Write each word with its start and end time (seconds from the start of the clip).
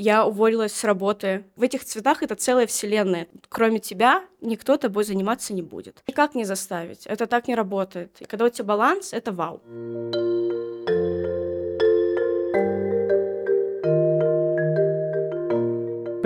Я 0.00 0.24
уволилась 0.24 0.74
с 0.74 0.84
работы. 0.84 1.44
В 1.56 1.62
этих 1.62 1.84
цветах 1.84 2.22
это 2.22 2.36
целая 2.36 2.68
вселенная. 2.68 3.26
Кроме 3.48 3.80
тебя 3.80 4.22
никто 4.40 4.76
тобой 4.76 5.02
заниматься 5.02 5.52
не 5.52 5.62
будет. 5.62 6.04
Никак 6.06 6.36
не 6.36 6.44
заставить. 6.44 7.04
Это 7.04 7.26
так 7.26 7.48
не 7.48 7.56
работает. 7.56 8.12
И 8.20 8.24
когда 8.24 8.44
у 8.44 8.48
тебя 8.48 8.64
баланс, 8.64 9.12
это 9.12 9.32
вау. 9.32 9.60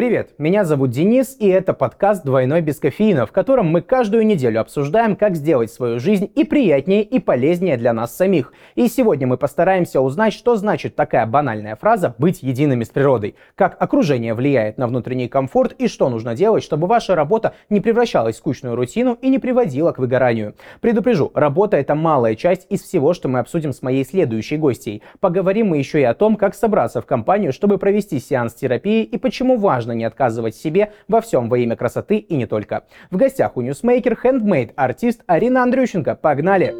Привет, 0.02 0.34
меня 0.36 0.64
зовут 0.64 0.90
Денис, 0.90 1.36
и 1.38 1.46
это 1.46 1.74
подкаст 1.74 2.24
«Двойной 2.24 2.60
без 2.60 2.80
кофеина», 2.80 3.24
в 3.24 3.30
котором 3.30 3.68
мы 3.68 3.82
каждую 3.82 4.26
неделю 4.26 4.60
обсуждаем, 4.60 5.14
как 5.14 5.36
сделать 5.36 5.70
свою 5.70 6.00
жизнь 6.00 6.28
и 6.34 6.42
приятнее, 6.42 7.04
и 7.04 7.20
полезнее 7.20 7.76
для 7.76 7.92
нас 7.92 8.16
самих. 8.16 8.52
И 8.74 8.88
сегодня 8.88 9.28
мы 9.28 9.36
постараемся 9.36 10.00
узнать, 10.00 10.32
что 10.32 10.56
значит 10.56 10.96
такая 10.96 11.24
банальная 11.24 11.76
фраза 11.76 12.16
«быть 12.18 12.42
едиными 12.42 12.82
с 12.82 12.88
природой», 12.88 13.36
как 13.54 13.80
окружение 13.80 14.34
влияет 14.34 14.76
на 14.76 14.88
внутренний 14.88 15.28
комфорт 15.28 15.74
и 15.78 15.86
что 15.86 16.08
нужно 16.08 16.34
делать, 16.34 16.64
чтобы 16.64 16.88
ваша 16.88 17.14
работа 17.14 17.54
не 17.70 17.78
превращалась 17.80 18.34
в 18.34 18.38
скучную 18.38 18.74
рутину 18.74 19.16
и 19.22 19.28
не 19.28 19.38
приводила 19.38 19.92
к 19.92 20.00
выгоранию. 20.00 20.56
Предупрежу, 20.80 21.30
работа— 21.32 21.76
это 21.78 21.94
малая 21.94 22.34
часть 22.34 22.66
из 22.70 22.82
всего, 22.82 23.14
что 23.14 23.28
мы 23.28 23.38
обсудим 23.38 23.72
с 23.72 23.82
моей 23.82 24.04
следующей 24.04 24.56
гостьей. 24.56 25.00
Поговорим 25.20 25.68
мы 25.68 25.78
еще 25.78 26.00
и 26.00 26.04
о 26.04 26.14
том, 26.14 26.34
как 26.34 26.56
собраться 26.56 27.00
в 27.00 27.06
компанию, 27.06 27.52
чтобы 27.52 27.78
провести 27.78 28.18
сеанс 28.18 28.54
терапии 28.54 29.04
и 29.04 29.16
почему 29.16 29.56
важно 29.56 29.91
важно 29.92 29.98
не 29.98 30.04
отказывать 30.04 30.56
себе 30.56 30.92
во 31.08 31.20
всем 31.20 31.48
во 31.48 31.58
имя 31.58 31.76
красоты 31.76 32.16
и 32.16 32.36
не 32.36 32.46
только. 32.46 32.84
В 33.10 33.16
гостях 33.16 33.56
у 33.56 33.62
Newsmaker 33.62 34.16
handmade 34.22 34.72
артист 34.76 35.22
Арина 35.26 35.62
Андрющенко. 35.62 36.16
Погнали! 36.16 36.74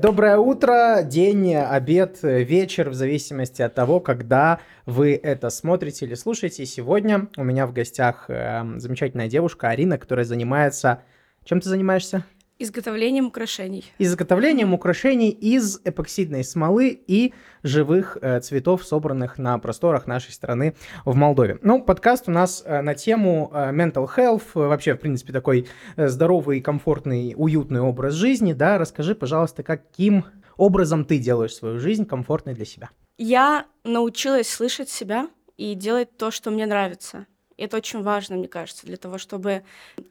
Доброе 0.00 0.38
утро, 0.38 1.02
день, 1.04 1.54
обед, 1.54 2.20
вечер, 2.22 2.88
в 2.88 2.94
зависимости 2.94 3.60
от 3.60 3.74
того, 3.74 4.00
когда 4.00 4.60
вы 4.86 5.20
это 5.22 5.50
смотрите 5.50 6.06
или 6.06 6.14
слушаете. 6.14 6.64
Сегодня 6.64 7.28
у 7.36 7.44
меня 7.44 7.66
в 7.66 7.74
гостях 7.74 8.24
э, 8.28 8.62
замечательная 8.78 9.28
девушка 9.28 9.68
Арина, 9.68 9.98
которая 9.98 10.24
занимается... 10.24 11.02
Чем 11.44 11.60
ты 11.60 11.68
занимаешься? 11.68 12.24
Изготовлением 12.62 13.28
украшений. 13.28 13.90
Изготовлением 13.98 14.74
украшений 14.74 15.30
из 15.30 15.80
эпоксидной 15.82 16.44
смолы 16.44 16.90
и 17.06 17.32
живых 17.62 18.18
э, 18.20 18.38
цветов, 18.40 18.84
собранных 18.84 19.38
на 19.38 19.58
просторах 19.58 20.06
нашей 20.06 20.32
страны 20.32 20.74
в 21.06 21.16
Молдове. 21.16 21.58
Ну, 21.62 21.82
подкаст 21.82 22.28
у 22.28 22.30
нас 22.30 22.62
э, 22.66 22.82
на 22.82 22.94
тему 22.94 23.50
э, 23.54 23.72
mental 23.72 24.06
health, 24.14 24.42
э, 24.54 24.58
вообще, 24.58 24.92
в 24.92 24.98
принципе, 24.98 25.32
такой 25.32 25.68
э, 25.96 26.08
здоровый, 26.08 26.60
комфортный, 26.60 27.32
уютный 27.34 27.80
образ 27.80 28.12
жизни, 28.12 28.52
да. 28.52 28.76
Расскажи, 28.76 29.14
пожалуйста, 29.14 29.62
каким 29.62 30.26
образом 30.58 31.06
ты 31.06 31.16
делаешь 31.16 31.54
свою 31.54 31.78
жизнь 31.78 32.04
комфортной 32.04 32.54
для 32.54 32.66
себя? 32.66 32.90
Я 33.16 33.64
научилась 33.84 34.50
слышать 34.50 34.90
себя 34.90 35.30
и 35.56 35.74
делать 35.74 36.14
то, 36.18 36.30
что 36.30 36.50
мне 36.50 36.66
нравится. 36.66 37.26
Это 37.60 37.76
очень 37.76 38.02
важно, 38.02 38.36
мне 38.36 38.48
кажется, 38.48 38.86
для 38.86 38.96
того, 38.96 39.18
чтобы 39.18 39.62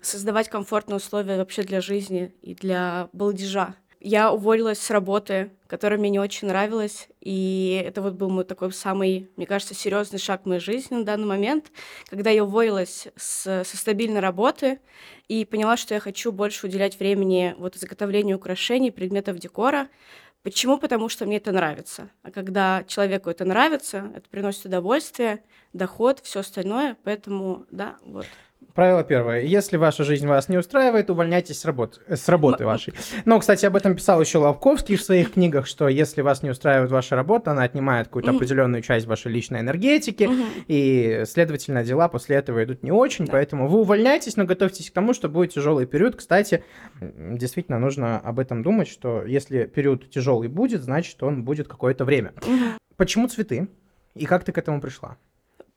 создавать 0.02 0.50
комфортные 0.50 0.98
условия 0.98 1.38
вообще 1.38 1.64
для 1.64 1.82
жизни 1.82 2.34
и 2.42 2.54
для 2.54 3.10
балдежа. 3.12 3.76
Я 4.02 4.32
уволилась 4.32 4.80
с 4.80 4.92
работы, 4.92 5.52
которая 5.68 6.00
мне 6.00 6.10
не 6.10 6.20
очень 6.20 6.48
нравилась, 6.48 7.10
и 7.20 7.84
это 7.86 8.02
вот 8.02 8.14
был 8.14 8.30
мой 8.30 8.46
такой 8.46 8.72
самый, 8.72 9.30
мне 9.36 9.46
кажется, 9.46 9.74
серьезный 9.74 10.20
шаг 10.20 10.44
в 10.44 10.46
моей 10.46 10.62
жизни 10.62 10.96
на 10.96 11.04
данный 11.04 11.28
момент, 11.28 11.70
когда 12.10 12.30
я 12.30 12.46
уволилась 12.46 13.10
с, 13.18 13.64
со 13.66 13.78
стабильной 13.78 14.22
работы 14.22 14.80
и 15.28 15.44
поняла, 15.44 15.76
что 15.76 15.96
я 15.96 16.00
хочу 16.00 16.32
больше 16.32 16.68
уделять 16.68 16.98
времени 16.98 17.56
вот 17.58 17.76
изготовлению 17.76 18.38
украшений, 18.38 18.92
предметов 18.92 19.38
декора, 19.38 19.90
Почему? 20.44 20.78
Потому 20.78 21.10
что 21.10 21.26
мне 21.26 21.38
это 21.38 21.52
нравится. 21.52 22.10
А 22.24 22.32
когда 22.32 22.84
человеку 22.86 23.30
это 23.30 23.44
нравится, 23.44 24.12
это 24.16 24.30
приносит 24.30 24.66
удовольствие, 24.66 25.44
доход, 25.74 26.22
все 26.24 26.40
остальное. 26.40 26.98
Поэтому, 27.04 27.66
да, 27.72 27.98
вот. 28.04 28.26
Правило 28.80 29.04
первое. 29.04 29.42
Если 29.42 29.76
ваша 29.76 30.06
жизнь 30.06 30.26
вас 30.26 30.48
не 30.48 30.58
устраивает, 30.58 31.10
увольняйтесь 31.10 31.60
с 31.60 31.66
работы, 31.66 32.00
с 32.08 32.30
работы 32.30 32.66
вашей. 32.66 32.94
Но, 33.26 33.38
кстати, 33.40 33.66
об 33.66 33.76
этом 33.76 33.94
писал 33.94 34.22
еще 34.22 34.38
Лавковский 34.38 34.96
в 34.96 35.02
своих 35.02 35.34
книгах, 35.34 35.68
что 35.68 35.90
если 35.90 36.22
вас 36.22 36.44
не 36.44 36.50
устраивает 36.50 36.90
ваша 36.90 37.18
работа, 37.18 37.52
она 37.52 37.64
отнимает 37.64 38.08
какую-то 38.08 38.32
определенную 38.32 38.82
часть 38.82 39.06
вашей 39.06 39.32
личной 39.34 39.60
энергетики, 39.60 40.30
и, 40.68 41.24
следовательно, 41.26 41.84
дела 41.84 42.08
после 42.08 42.38
этого 42.38 42.64
идут 42.64 42.82
не 42.82 42.92
очень, 42.92 43.26
да. 43.26 43.34
поэтому 43.34 43.68
вы 43.68 43.80
увольняйтесь, 43.80 44.38
но 44.38 44.46
готовьтесь 44.46 44.90
к 44.90 44.94
тому, 44.94 45.14
что 45.14 45.28
будет 45.28 45.54
тяжелый 45.54 45.86
период. 45.86 46.16
Кстати, 46.16 46.64
действительно 47.02 47.80
нужно 47.80 48.20
об 48.20 48.40
этом 48.40 48.64
думать, 48.64 48.88
что 48.88 49.26
если 49.26 49.66
период 49.66 50.10
тяжелый 50.10 50.48
будет, 50.48 50.84
значит, 50.84 51.22
он 51.22 51.44
будет 51.44 51.68
какое-то 51.68 52.06
время. 52.06 52.34
Почему 52.96 53.28
цветы? 53.28 53.68
И 54.16 54.26
как 54.26 54.44
ты 54.44 54.52
к 54.52 54.58
этому 54.58 54.80
пришла? 54.80 55.18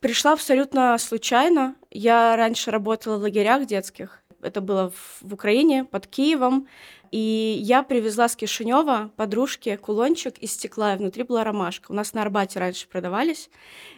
Пришла 0.02 0.32
абсолютно 0.32 0.98
случайно. 0.98 1.76
Я 1.92 2.34
раньше 2.34 2.72
работала 2.72 3.18
в 3.18 3.20
лагерях 3.20 3.66
детских. 3.66 4.24
Это 4.42 4.60
было 4.60 4.90
в, 4.90 5.18
в 5.20 5.32
Украине, 5.32 5.84
под 5.84 6.08
Киевом. 6.08 6.66
И 7.12 7.56
я 7.62 7.84
привезла 7.84 8.28
с 8.28 8.34
Кишинева 8.34 9.12
подружке 9.14 9.76
кулончик 9.76 10.36
из 10.38 10.54
стекла, 10.54 10.94
и 10.94 10.98
внутри 10.98 11.22
была 11.22 11.44
ромашка. 11.44 11.92
У 11.92 11.94
нас 11.94 12.14
на 12.14 12.22
Арбате 12.22 12.58
раньше 12.58 12.88
продавались. 12.88 13.48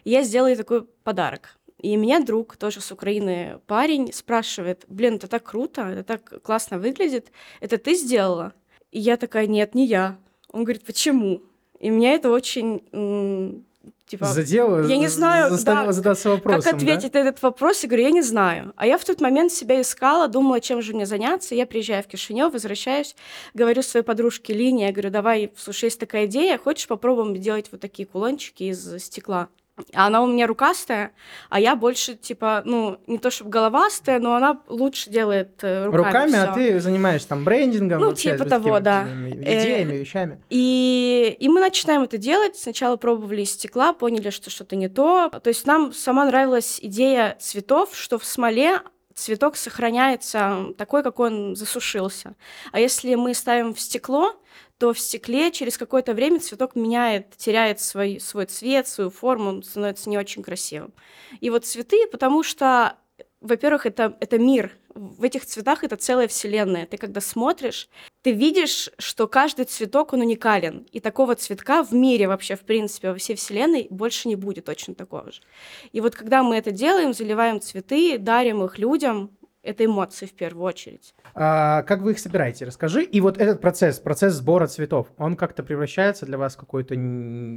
И 0.04 0.10
я 0.10 0.24
сделала 0.24 0.48
ей 0.48 0.56
такой 0.56 0.84
подарок. 0.84 1.56
И 1.78 1.96
меня 1.96 2.20
друг, 2.20 2.58
тоже 2.58 2.82
с 2.82 2.92
Украины 2.92 3.60
парень, 3.66 4.12
спрашивает, 4.12 4.84
блин, 4.88 5.14
это 5.14 5.26
так 5.26 5.44
круто, 5.44 5.84
это 5.84 6.04
так 6.04 6.42
классно 6.42 6.78
выглядит, 6.78 7.32
это 7.60 7.78
ты 7.78 7.94
сделала? 7.94 8.52
И 8.90 9.00
я 9.00 9.16
такая, 9.16 9.46
нет, 9.46 9.74
не 9.74 9.86
я. 9.86 10.18
Он 10.52 10.64
говорит, 10.64 10.84
почему? 10.84 11.40
И 11.80 11.88
меня 11.88 12.12
это 12.12 12.30
очень 12.30 13.64
типа, 14.06 14.26
задела, 14.26 14.86
я 14.86 14.96
не 14.96 15.08
знаю, 15.08 15.50
заставила 15.50 15.86
да, 15.86 15.92
задаться 15.92 16.30
вопросом, 16.30 16.62
как 16.62 16.74
ответить 16.74 17.12
да? 17.12 17.22
на 17.22 17.28
этот 17.28 17.42
вопрос, 17.42 17.82
я 17.82 17.88
говорю, 17.88 18.04
я 18.04 18.10
не 18.10 18.22
знаю. 18.22 18.72
А 18.76 18.86
я 18.86 18.98
в 18.98 19.04
тот 19.04 19.20
момент 19.20 19.52
себя 19.52 19.80
искала, 19.80 20.28
думала, 20.28 20.60
чем 20.60 20.82
же 20.82 20.94
мне 20.94 21.06
заняться. 21.06 21.54
Я 21.54 21.66
приезжаю 21.66 22.02
в 22.02 22.06
Кишинев, 22.06 22.52
возвращаюсь, 22.52 23.16
говорю 23.54 23.82
своей 23.82 24.04
подружке 24.04 24.52
Лине, 24.52 24.86
я 24.86 24.92
говорю, 24.92 25.10
давай, 25.10 25.52
слушай, 25.56 25.86
есть 25.86 26.00
такая 26.00 26.26
идея, 26.26 26.58
хочешь 26.58 26.86
попробуем 26.86 27.36
сделать 27.36 27.68
вот 27.72 27.80
такие 27.80 28.06
кулончики 28.06 28.64
из 28.64 29.02
стекла? 29.02 29.48
Она 29.92 30.22
у 30.22 30.26
меня 30.26 30.46
рукастая, 30.46 31.12
а 31.50 31.58
я 31.58 31.74
больше, 31.74 32.14
типа, 32.14 32.62
ну, 32.64 32.98
не 33.06 33.18
то 33.18 33.30
чтобы 33.30 33.50
головастая, 33.50 34.20
но 34.20 34.36
она 34.36 34.60
лучше 34.68 35.10
делает 35.10 35.58
э, 35.62 35.86
руками 35.86 36.04
Руками, 36.04 36.30
всё. 36.30 36.42
а 36.42 36.54
ты 36.54 36.80
занимаешься 36.80 37.28
там 37.28 37.44
брендингом? 37.44 38.00
Ну, 38.00 38.12
типа 38.12 38.44
того, 38.44 38.78
да. 38.80 39.04
Идеями, 39.04 39.94
э, 39.94 39.98
вещами. 39.98 40.40
И, 40.48 41.36
и 41.40 41.48
мы 41.48 41.60
начинаем 41.60 42.02
это 42.02 42.18
делать. 42.18 42.56
Сначала 42.56 42.96
пробовали 42.96 43.42
из 43.42 43.52
стекла, 43.52 43.92
поняли, 43.92 44.30
что 44.30 44.48
что-то 44.48 44.76
не 44.76 44.88
то. 44.88 45.28
То 45.28 45.48
есть 45.48 45.66
нам 45.66 45.92
сама 45.92 46.24
нравилась 46.26 46.78
идея 46.80 47.36
цветов, 47.40 47.96
что 47.96 48.18
в 48.18 48.24
смоле 48.24 48.80
цветок 49.14 49.56
сохраняется 49.56 50.66
такой, 50.76 51.02
какой 51.02 51.30
он 51.30 51.56
засушился. 51.56 52.36
А 52.72 52.80
если 52.80 53.14
мы 53.14 53.34
ставим 53.34 53.74
в 53.74 53.80
стекло, 53.80 54.34
то 54.84 54.92
в 54.92 55.00
стекле 55.00 55.50
через 55.50 55.78
какое-то 55.78 56.12
время 56.12 56.40
цветок 56.40 56.76
меняет, 56.76 57.38
теряет 57.38 57.80
свой, 57.80 58.20
свой 58.20 58.44
цвет, 58.44 58.86
свою 58.86 59.08
форму, 59.08 59.48
он 59.48 59.62
становится 59.62 60.10
не 60.10 60.18
очень 60.18 60.42
красивым. 60.42 60.92
И 61.40 61.48
вот 61.48 61.64
цветы, 61.64 62.06
потому 62.06 62.42
что, 62.42 62.98
во-первых, 63.40 63.86
это, 63.86 64.14
это 64.20 64.38
мир, 64.38 64.72
в 64.94 65.22
этих 65.24 65.46
цветах 65.46 65.84
это 65.84 65.96
целая 65.96 66.28
вселенная. 66.28 66.84
Ты 66.84 66.98
когда 66.98 67.22
смотришь, 67.22 67.88
ты 68.20 68.32
видишь, 68.32 68.90
что 68.98 69.26
каждый 69.26 69.64
цветок, 69.64 70.12
он 70.12 70.20
уникален. 70.20 70.86
И 70.92 71.00
такого 71.00 71.34
цветка 71.34 71.82
в 71.82 71.94
мире 71.94 72.28
вообще, 72.28 72.54
в 72.54 72.60
принципе, 72.60 73.08
во 73.08 73.16
всей 73.16 73.36
вселенной 73.36 73.86
больше 73.88 74.28
не 74.28 74.36
будет 74.36 74.66
точно 74.66 74.94
такого 74.94 75.32
же. 75.32 75.40
И 75.92 76.02
вот 76.02 76.14
когда 76.14 76.42
мы 76.42 76.56
это 76.56 76.72
делаем, 76.72 77.14
заливаем 77.14 77.58
цветы, 77.62 78.18
дарим 78.18 78.62
их 78.62 78.78
людям, 78.78 79.30
это 79.64 79.84
эмоции 79.84 80.26
в 80.26 80.32
первую 80.32 80.64
очередь. 80.64 81.14
А, 81.34 81.82
как 81.82 82.02
вы 82.02 82.12
их 82.12 82.18
собираете? 82.18 82.64
Расскажи. 82.66 83.02
И 83.02 83.20
вот 83.20 83.38
этот 83.38 83.60
процесс, 83.60 83.98
процесс 83.98 84.34
сбора 84.34 84.66
цветов, 84.66 85.08
он 85.16 85.36
как-то 85.36 85.62
превращается 85.62 86.26
для 86.26 86.38
вас 86.38 86.54
в 86.54 86.58
какую-то 86.58 86.94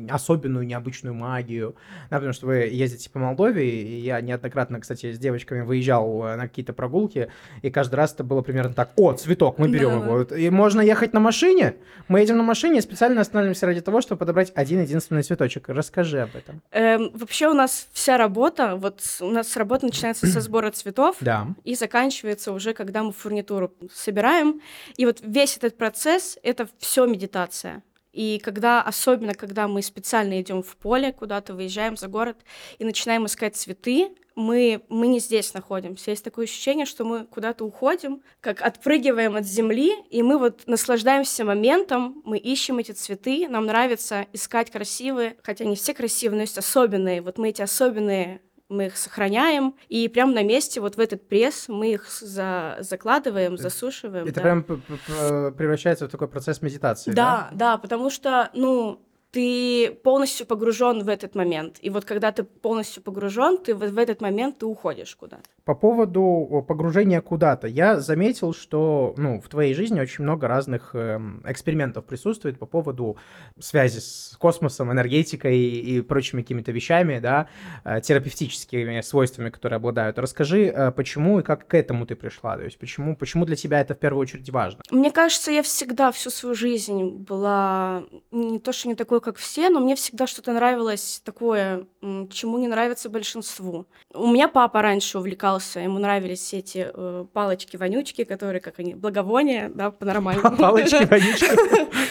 особенную, 0.09 0.66
необычную 0.66 1.14
магию? 1.14 1.76
Да, 2.09 2.17
потому 2.17 2.34
что 2.34 2.47
вы 2.47 2.55
ездите 2.55 3.09
по 3.09 3.20
Молдове, 3.20 3.70
и 3.70 3.99
я 3.99 4.22
неоднократно, 4.22 4.79
кстати, 4.79 5.11
с 5.11 5.20
девочками 5.20 5.61
выезжал 5.61 6.26
э, 6.26 6.35
на 6.37 6.47
какие-то 6.47 6.73
прогулки, 6.73 7.29
и 7.61 7.70
каждый 7.70 7.96
раз 7.96 8.14
это 8.14 8.23
было 8.23 8.41
примерно 8.41 8.73
так. 8.73 8.91
О, 8.96 9.14
цветок, 9.14 9.58
мы 9.58 9.67
берем 9.67 9.99
да. 9.99 10.05
его. 10.05 10.22
И 10.22 10.49
можно 10.49 10.82
ехать 10.82 11.14
на 11.14 11.20
машине. 11.20 11.76
Мы 12.08 12.22
едем 12.22 12.37
на 12.37 12.43
машине 12.43 12.82
специально 12.82 13.22
останавливаемся 13.22 13.66
ради 13.66 13.82
того, 13.82 14.02
чтобы 14.02 14.20
подобрать 14.20 14.52
один 14.55 14.82
единственный 14.82 15.23
цветочек. 15.23 15.67
Расскажи 15.67 16.22
об 16.22 16.35
этом. 16.35 16.61
Эм, 16.72 17.11
вообще 17.14 17.47
у 17.47 17.53
нас 17.53 17.90
вся 17.91 18.17
работа, 18.17 18.76
вот 18.78 19.02
у 19.20 19.29
нас 19.29 19.58
работа 19.58 19.85
начинается 19.85 20.26
со 20.26 20.40
сбора 20.40 20.72
цветов 20.72 21.17
да. 21.20 21.47
и 21.64 21.76
заканчивается 21.76 21.97
заканчивается 21.97 22.53
уже, 22.53 22.73
когда 22.73 23.03
мы 23.03 23.11
фурнитуру 23.11 23.73
собираем. 23.91 24.61
И 24.97 25.05
вот 25.05 25.20
весь 25.22 25.58
этот 25.58 25.78
процесс— 25.78 26.38
это 26.44 26.67
все 26.78 27.05
медитация. 27.05 27.84
И 28.14 28.40
когда, 28.44 28.82
особенно 28.82 29.34
когда 29.34 29.67
мы 29.67 29.82
специально 29.82 30.40
идем 30.41 30.64
в 30.64 30.76
поле, 30.78 31.11
куда-то 31.11 31.53
выезжаем 31.53 31.97
за 31.97 32.08
город 32.08 32.38
и 32.79 32.85
начинаем 32.85 33.26
искать 33.26 33.55
цветы, 33.55 34.09
мы, 34.35 34.82
мы 34.90 35.08
не 35.08 35.20
здесь 35.20 35.53
находимся. 35.53 36.11
Есть 36.11 36.23
такое 36.23 36.46
ощущение, 36.46 36.85
что 36.85 37.03
мы 37.03 37.26
куда-то 37.26 37.66
уходим, 37.66 38.22
как 38.41 38.61
отпрыгиваем 38.61 39.35
от 39.35 39.46
земли, 39.46 39.91
и 40.11 40.22
мы 40.22 40.38
вот 40.38 40.64
наслаждаемся 40.67 41.46
моментом, 41.46 42.22
мы 42.26 42.38
ищем 42.38 42.78
эти 42.78 42.91
цветы, 42.91 43.47
нам 43.49 43.66
нравится 43.66 44.26
искать 44.34 44.70
красивые, 44.72 45.35
хотя 45.44 45.66
не 45.66 45.76
все 45.76 45.94
красивые, 45.94 46.38
но 46.38 46.41
есть 46.41 46.58
особенные. 46.58 47.22
Вот 47.22 47.38
мы 47.38 47.49
эти 47.49 47.64
особенные 47.64 48.41
мы 48.69 48.87
их 48.87 48.97
сохраняем, 48.97 49.75
и 49.87 50.08
прямо 50.08 50.34
на 50.34 50.43
месте, 50.43 50.81
вот 50.81 50.96
в 50.97 50.99
этот 50.99 51.28
пресс, 51.28 51.69
мы 51.69 51.93
их 51.93 52.09
за 52.09 52.78
закладываем, 52.79 53.58
засушиваем. 53.58 54.25
Это 54.25 54.35
да. 54.35 54.41
прям 54.41 54.64
превращается 54.64 56.08
в 56.08 56.09
такой 56.09 56.28
процесс 56.28 56.61
медитации, 56.61 57.11
да? 57.11 57.49
Да, 57.52 57.58
да, 57.58 57.78
потому 57.78 58.09
что, 58.09 58.49
ну, 58.53 58.99
ты 59.37 59.91
полностью 59.91 60.47
погружен 60.47 61.03
в 61.03 61.09
этот 61.09 61.35
момент. 61.35 61.78
И 61.84 61.91
вот 61.91 62.05
когда 62.05 62.31
ты 62.31 62.43
полностью 62.43 63.03
погружен, 63.03 63.59
ты 63.59 63.75
в, 63.75 63.79
в 63.79 63.97
этот 63.99 64.19
момент 64.19 64.57
ты 64.57 64.66
уходишь 64.66 65.16
куда-то. 65.16 65.43
По 65.63 65.75
поводу 65.75 66.66
погружения 66.67 67.22
куда-то, 67.22 67.67
я 67.67 67.99
заметил, 67.99 68.53
что 68.53 69.13
ну, 69.16 69.39
в 69.39 69.47
твоей 69.47 69.75
жизни 69.75 69.99
очень 69.99 70.23
много 70.23 70.47
разных 70.47 70.95
э, 70.95 71.19
экспериментов 71.45 72.05
присутствует 72.05 72.57
по 72.57 72.66
поводу 72.66 73.17
связи 73.59 73.99
с 73.99 74.35
космосом, 74.39 74.91
энергетикой 74.91 75.55
и, 75.55 75.97
и 75.97 76.01
прочими 76.01 76.41
какими-то 76.41 76.72
вещами, 76.72 77.19
да, 77.19 77.47
э, 77.84 78.01
терапевтическими 78.01 79.01
свойствами, 79.01 79.51
которые 79.51 79.78
обладают. 79.78 80.17
Расскажи, 80.17 80.66
э, 80.66 80.91
почему 80.91 81.39
и 81.39 81.43
как 81.43 81.67
к 81.67 81.75
этому 81.75 82.07
ты 82.07 82.16
пришла, 82.16 82.57
то 82.57 82.63
есть 82.63 82.79
почему, 82.79 83.16
почему 83.16 83.45
для 83.45 83.55
тебя 83.55 83.81
это 83.81 83.93
в 83.93 83.99
первую 83.99 84.23
очередь 84.23 84.49
важно? 84.49 84.81
Мне 84.89 85.11
кажется, 85.11 85.51
я 85.51 85.61
всегда 85.61 86.11
всю 86.11 86.31
свою 86.31 86.55
жизнь 86.55 87.09
была 87.09 88.03
не 88.31 88.59
то, 88.59 88.72
что 88.72 88.87
не 88.87 88.95
такой, 88.95 89.22
как 89.28 89.35
все, 89.35 89.70
но 89.70 89.82
мне 89.82 89.97
всегда 89.97 90.26
что-то 90.26 90.53
нравилось 90.53 91.22
такое, 91.26 91.85
чему 92.02 92.58
не 92.59 92.70
нравится 92.70 93.09
большинству. 93.09 93.85
У 94.14 94.28
меня 94.28 94.47
папа 94.47 94.82
раньше 94.82 95.18
увлекался 95.18 95.82
ему 95.82 96.00
нравились 96.00 96.40
все 96.40 96.59
эти 96.59 96.90
э, 96.94 97.26
палочки-вонючки, 97.34 98.24
которые, 98.24 98.62
как 98.62 98.79
они, 98.79 98.96
благовония, 98.96 99.68
да, 99.68 99.91
по-нормальному. 99.91 100.56
Палочки-вонючки. 100.58 101.50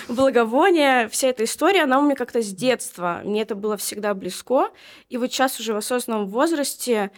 Благовония, 0.13 1.09
вся 1.09 1.29
эта 1.29 1.45
история, 1.45 1.85
она 1.85 2.01
у 2.01 2.03
меня 2.03 2.17
как-то 2.17 2.43
с 2.43 2.53
детства, 2.53 3.23
мне 3.25 3.41
это 3.41 3.55
было 3.55 3.79
всегда 3.79 4.12
близко, 4.12 4.69
и 5.09 5.17
вот 5.17 5.33
сейчас 5.33 5.59
уже 5.59 5.73
в 5.73 5.79
осознанном 5.79 6.27
возрасте 6.27 7.12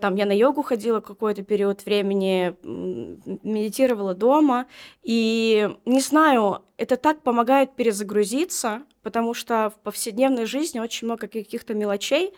там 0.00 0.14
я 0.14 0.26
на 0.26 0.32
йогу 0.32 0.62
ходила 0.62 1.00
какой-то 1.00 1.42
период 1.42 1.84
времени, 1.84 2.54
медитировала 2.62 4.14
дома, 4.14 4.66
и 5.02 5.70
не 5.84 6.00
знаю, 6.00 6.62
это 6.76 6.96
так 6.96 7.22
помогает 7.22 7.74
перезагрузиться, 7.74 8.82
потому 9.02 9.34
что 9.34 9.70
в 9.70 9.80
повседневной 9.82 10.46
жизни 10.46 10.78
очень 10.78 11.06
много 11.06 11.26
каких-то 11.26 11.74
мелочей, 11.74 12.32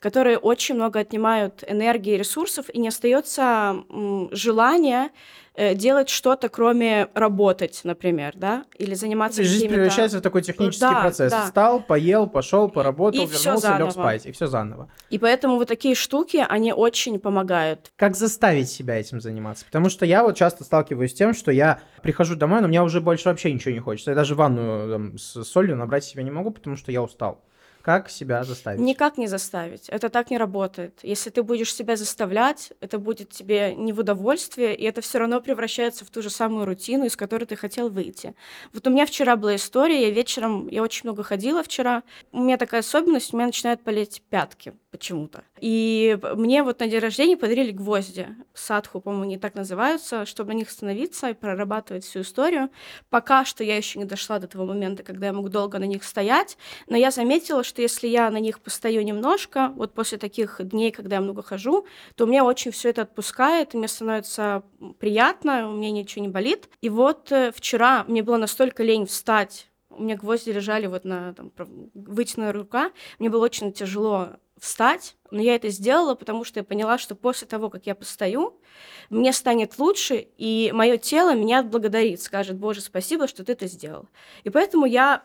которые 0.00 0.38
очень 0.38 0.74
много 0.74 0.98
отнимают 1.00 1.64
энергии 1.66 2.14
и 2.14 2.18
ресурсов, 2.18 2.68
и 2.72 2.78
не 2.78 2.88
остается 2.88 3.84
желания 4.32 5.10
Э, 5.10 5.47
делать 5.74 6.08
что-то, 6.08 6.48
кроме 6.48 7.08
работать, 7.14 7.80
например, 7.82 8.34
да, 8.36 8.64
или 8.76 8.94
заниматься 8.94 9.42
Жизнь 9.42 9.68
превращается 9.68 10.18
в 10.18 10.20
такой 10.20 10.42
технический 10.42 10.80
да, 10.80 11.00
процесс. 11.00 11.32
Да. 11.32 11.46
Встал, 11.46 11.80
поел, 11.80 12.28
пошел, 12.28 12.68
поработал, 12.68 13.24
и 13.24 13.26
вернулся, 13.26 13.76
лег 13.76 13.90
спать, 13.90 14.26
и 14.26 14.32
все 14.32 14.46
заново. 14.46 14.90
И 15.10 15.18
поэтому 15.18 15.56
вот 15.56 15.68
такие 15.68 15.94
штуки, 15.94 16.44
они 16.48 16.72
очень 16.72 17.18
помогают. 17.18 17.90
Как 17.96 18.14
заставить 18.14 18.68
себя 18.68 19.00
этим 19.00 19.20
заниматься? 19.20 19.64
Потому 19.64 19.88
что 19.88 20.06
я 20.06 20.22
вот 20.22 20.36
часто 20.36 20.64
сталкиваюсь 20.64 21.10
с 21.10 21.14
тем, 21.14 21.34
что 21.34 21.50
я 21.50 21.80
прихожу 22.02 22.36
домой, 22.36 22.60
но 22.60 22.68
мне 22.68 22.82
уже 22.82 23.00
больше 23.00 23.28
вообще 23.28 23.52
ничего 23.52 23.72
не 23.72 23.80
хочется. 23.80 24.12
Я 24.12 24.14
даже 24.14 24.34
ванну 24.34 24.90
там, 24.90 25.18
с 25.18 25.42
солью 25.44 25.76
набрать 25.76 26.04
себе 26.04 26.22
не 26.22 26.30
могу, 26.30 26.50
потому 26.50 26.76
что 26.76 26.92
я 26.92 27.02
устал. 27.02 27.42
Как 27.88 28.10
себя 28.10 28.44
заставить? 28.44 28.80
Никак 28.80 29.16
не 29.16 29.28
заставить. 29.28 29.88
Это 29.88 30.10
так 30.10 30.30
не 30.30 30.36
работает. 30.36 31.00
Если 31.02 31.30
ты 31.30 31.42
будешь 31.42 31.74
себя 31.74 31.96
заставлять, 31.96 32.70
это 32.82 32.98
будет 32.98 33.30
тебе 33.30 33.74
не 33.74 33.94
в 33.94 34.00
удовольствие, 34.00 34.76
и 34.76 34.84
это 34.84 35.00
все 35.00 35.20
равно 35.20 35.40
превращается 35.40 36.04
в 36.04 36.10
ту 36.10 36.20
же 36.20 36.28
самую 36.28 36.66
рутину, 36.66 37.06
из 37.06 37.16
которой 37.16 37.46
ты 37.46 37.56
хотел 37.56 37.88
выйти. 37.88 38.34
Вот 38.74 38.86
у 38.86 38.90
меня 38.90 39.06
вчера 39.06 39.36
была 39.36 39.56
история, 39.56 40.02
я 40.02 40.10
вечером, 40.10 40.68
я 40.68 40.82
очень 40.82 41.04
много 41.04 41.22
ходила 41.22 41.62
вчера, 41.62 42.02
у 42.30 42.42
меня 42.42 42.58
такая 42.58 42.80
особенность, 42.80 43.32
у 43.32 43.38
меня 43.38 43.46
начинают 43.46 43.82
болеть 43.82 44.22
пятки 44.28 44.74
почему-то. 44.90 45.44
И 45.60 46.18
мне 46.34 46.62
вот 46.62 46.80
на 46.80 46.88
день 46.88 47.00
рождения 47.00 47.36
подарили 47.36 47.72
гвозди. 47.72 48.28
Садху, 48.54 49.00
по-моему, 49.00 49.24
они 49.24 49.38
так 49.38 49.54
называются, 49.54 50.24
чтобы 50.24 50.52
на 50.52 50.58
них 50.58 50.70
становиться 50.70 51.30
и 51.30 51.34
прорабатывать 51.34 52.04
всю 52.04 52.20
историю. 52.20 52.70
Пока 53.10 53.44
что 53.44 53.64
я 53.64 53.76
еще 53.76 53.98
не 53.98 54.04
дошла 54.04 54.38
до 54.38 54.46
того 54.46 54.64
момента, 54.64 55.02
когда 55.02 55.26
я 55.26 55.32
могу 55.32 55.48
долго 55.48 55.78
на 55.78 55.84
них 55.84 56.04
стоять, 56.04 56.56
но 56.88 56.96
я 56.96 57.10
заметила, 57.10 57.62
что 57.62 57.82
если 57.82 58.08
я 58.08 58.30
на 58.30 58.38
них 58.38 58.60
постою 58.60 59.02
немножко, 59.04 59.72
вот 59.76 59.94
после 59.94 60.18
таких 60.18 60.56
дней, 60.60 60.90
когда 60.90 61.16
я 61.16 61.22
много 61.22 61.42
хожу, 61.42 61.86
то 62.14 62.24
у 62.24 62.26
меня 62.26 62.44
очень 62.44 62.70
все 62.70 62.90
это 62.90 63.02
отпускает, 63.02 63.74
и 63.74 63.78
мне 63.78 63.88
становится 63.88 64.62
приятно, 64.98 65.68
у 65.68 65.72
меня 65.72 65.90
ничего 65.90 66.24
не 66.24 66.30
болит. 66.30 66.68
И 66.80 66.88
вот 66.88 67.30
э, 67.32 67.52
вчера 67.54 68.04
мне 68.08 68.22
было 68.22 68.36
настолько 68.36 68.82
лень 68.82 69.06
встать, 69.06 69.67
у 69.90 70.02
меня 70.02 70.16
гвозди 70.16 70.50
лежали 70.50 70.86
вот 70.86 71.04
на 71.04 71.34
там, 71.34 71.52
вытянутая 71.94 72.52
рука, 72.52 72.92
мне 73.18 73.30
было 73.30 73.44
очень 73.44 73.72
тяжело 73.72 74.36
встать, 74.58 75.16
но 75.30 75.40
я 75.40 75.54
это 75.54 75.68
сделала, 75.68 76.14
потому 76.14 76.44
что 76.44 76.60
я 76.60 76.64
поняла, 76.64 76.98
что 76.98 77.14
после 77.14 77.46
того, 77.46 77.70
как 77.70 77.86
я 77.86 77.94
постою, 77.94 78.60
мне 79.08 79.32
станет 79.32 79.78
лучше, 79.78 80.26
и 80.36 80.70
мое 80.74 80.96
тело 80.98 81.34
меня 81.34 81.60
отблагодарит, 81.60 82.20
скажет, 82.20 82.56
Боже, 82.56 82.80
спасибо, 82.80 83.28
что 83.28 83.44
ты 83.44 83.52
это 83.52 83.66
сделал. 83.66 84.08
И 84.44 84.50
поэтому 84.50 84.86
я, 84.86 85.22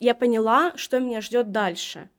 я 0.00 0.14
поняла, 0.14 0.72
что 0.76 1.00
меня 1.00 1.20
ждет 1.20 1.50
дальше 1.50 2.10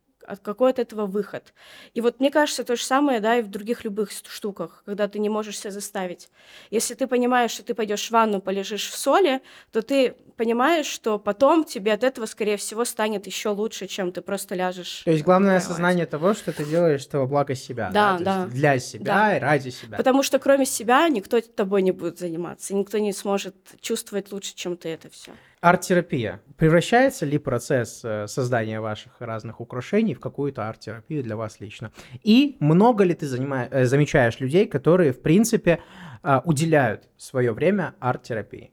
какой 0.42 0.72
от 0.72 0.80
этого 0.80 1.06
выход. 1.06 1.54
И 1.94 2.02
вот 2.02 2.20
мне 2.20 2.32
кажется, 2.32 2.64
то 2.64 2.76
же 2.76 2.84
самое, 2.84 3.20
да, 3.20 3.38
и 3.38 3.42
в 3.42 3.50
других 3.50 3.84
любых 3.84 4.12
штуках, 4.12 4.84
когда 4.86 5.08
ты 5.08 5.20
не 5.20 5.30
можешь 5.30 5.60
себя 5.60 5.72
заставить. 5.72 6.30
Если 6.72 6.94
ты 6.94 7.08
понимаешь, 7.08 7.52
что 7.52 7.64
ты 7.64 7.74
пойдешь 7.74 8.08
в 8.08 8.12
ванну, 8.12 8.42
полежишь 8.42 8.90
в 8.90 8.98
соли, 8.98 9.42
то 9.72 9.82
ты 9.82 10.16
понимаешь, 10.38 10.86
что 10.86 11.20
потом 11.20 11.64
тебе 11.64 11.94
от 11.94 12.04
этого, 12.04 12.26
скорее 12.26 12.58
всего, 12.58 12.86
станет 12.86 13.26
еще 13.28 13.50
лучше, 13.50 13.88
чем 13.88 14.12
ты 14.12 14.22
просто 14.22 14.56
ляжешь. 14.56 15.02
То 15.06 15.12
есть 15.12 15.24
главное 15.24 15.58
осознание 15.58 16.06
того, 16.06 16.34
что 16.34 16.52
ты 16.52 16.66
делаешь 16.66 17.06
того 17.06 17.28
блага 17.28 17.56
себя. 17.56 17.90
Да, 17.92 18.18
да. 18.18 18.24
да. 18.24 18.46
Для 18.48 18.80
себя 18.80 19.06
да. 19.06 19.38
и 19.38 19.40
ради 19.40 19.70
себя. 19.70 19.98
Потому 19.98 20.24
что 20.24 20.40
кроме 20.40 20.66
себя 20.66 21.08
никто 21.10 21.42
тобой 21.42 21.82
не 21.82 21.92
будет 21.92 22.20
заниматься, 22.20 22.76
никто 22.76 22.98
не 22.98 23.14
сможет 23.14 23.56
чувствовать 23.82 24.32
лучше, 24.32 24.56
чем 24.56 24.78
ты 24.78 24.90
это 24.90 25.10
все. 25.10 25.32
Арт-терапия. 25.62 26.42
Превращается 26.58 27.26
ли 27.26 27.38
процесс 27.38 28.02
э, 28.04 28.28
создания 28.28 28.80
ваших 28.80 29.20
разных 29.20 29.62
украшений 29.62 30.14
в 30.14 30.20
какую-то 30.20 30.68
арт-терапию 30.68 31.24
для 31.24 31.36
вас 31.36 31.60
лично? 31.60 31.92
И 32.24 32.56
много 32.60 33.04
ли 33.04 33.14
ты 33.14 33.28
занима... 33.28 33.68
Э, 33.72 33.86
замечаешь 33.86 34.40
людей, 34.40 34.68
которые, 34.68 35.12
в 35.12 35.22
принципе, 35.22 35.82
э, 36.24 36.42
уделяют 36.46 37.10
свое 37.18 37.52
время 37.52 37.96
арт-терапии? 38.00 38.72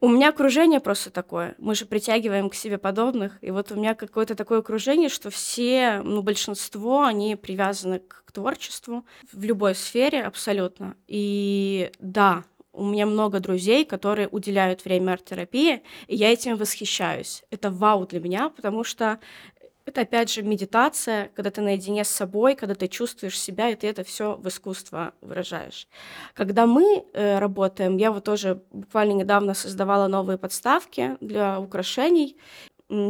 У 0.00 0.08
меня 0.08 0.30
окружение 0.30 0.80
просто 0.80 1.10
такое. 1.10 1.54
Мы 1.58 1.74
же 1.74 1.86
притягиваем 1.86 2.50
к 2.50 2.54
себе 2.54 2.78
подобных. 2.78 3.38
И 3.40 3.50
вот 3.50 3.72
у 3.72 3.76
меня 3.76 3.94
какое-то 3.94 4.34
такое 4.34 4.60
окружение, 4.60 5.08
что 5.08 5.30
все, 5.30 6.00
ну, 6.02 6.22
большинство, 6.22 7.04
они 7.04 7.36
привязаны 7.36 8.00
к 8.00 8.32
творчеству 8.32 9.04
в 9.32 9.44
любой 9.44 9.74
сфере 9.74 10.22
абсолютно. 10.22 10.96
И 11.06 11.92
да, 11.98 12.44
у 12.72 12.84
меня 12.84 13.06
много 13.06 13.40
друзей, 13.40 13.84
которые 13.84 14.28
уделяют 14.28 14.84
время 14.84 15.12
арт-терапии, 15.12 15.82
и 16.06 16.16
я 16.16 16.32
этим 16.32 16.56
восхищаюсь. 16.56 17.42
Это 17.50 17.70
вау 17.70 18.06
для 18.06 18.20
меня, 18.20 18.48
потому 18.48 18.84
что 18.84 19.18
это 19.84 20.02
опять 20.02 20.32
же 20.32 20.42
медитация, 20.42 21.30
когда 21.34 21.50
ты 21.50 21.60
наедине 21.60 22.04
с 22.04 22.08
собой, 22.08 22.54
когда 22.54 22.74
ты 22.74 22.86
чувствуешь 22.88 23.38
себя, 23.38 23.70
и 23.70 23.74
ты 23.74 23.88
это 23.88 24.04
все 24.04 24.36
в 24.36 24.46
искусство 24.46 25.12
выражаешь. 25.20 25.88
Когда 26.34 26.66
мы 26.66 27.04
э, 27.12 27.38
работаем, 27.38 27.96
я 27.96 28.12
вот 28.12 28.24
тоже 28.24 28.62
буквально 28.70 29.12
недавно 29.12 29.54
создавала 29.54 30.06
новые 30.08 30.38
подставки 30.38 31.16
для 31.20 31.58
украшений. 31.60 32.36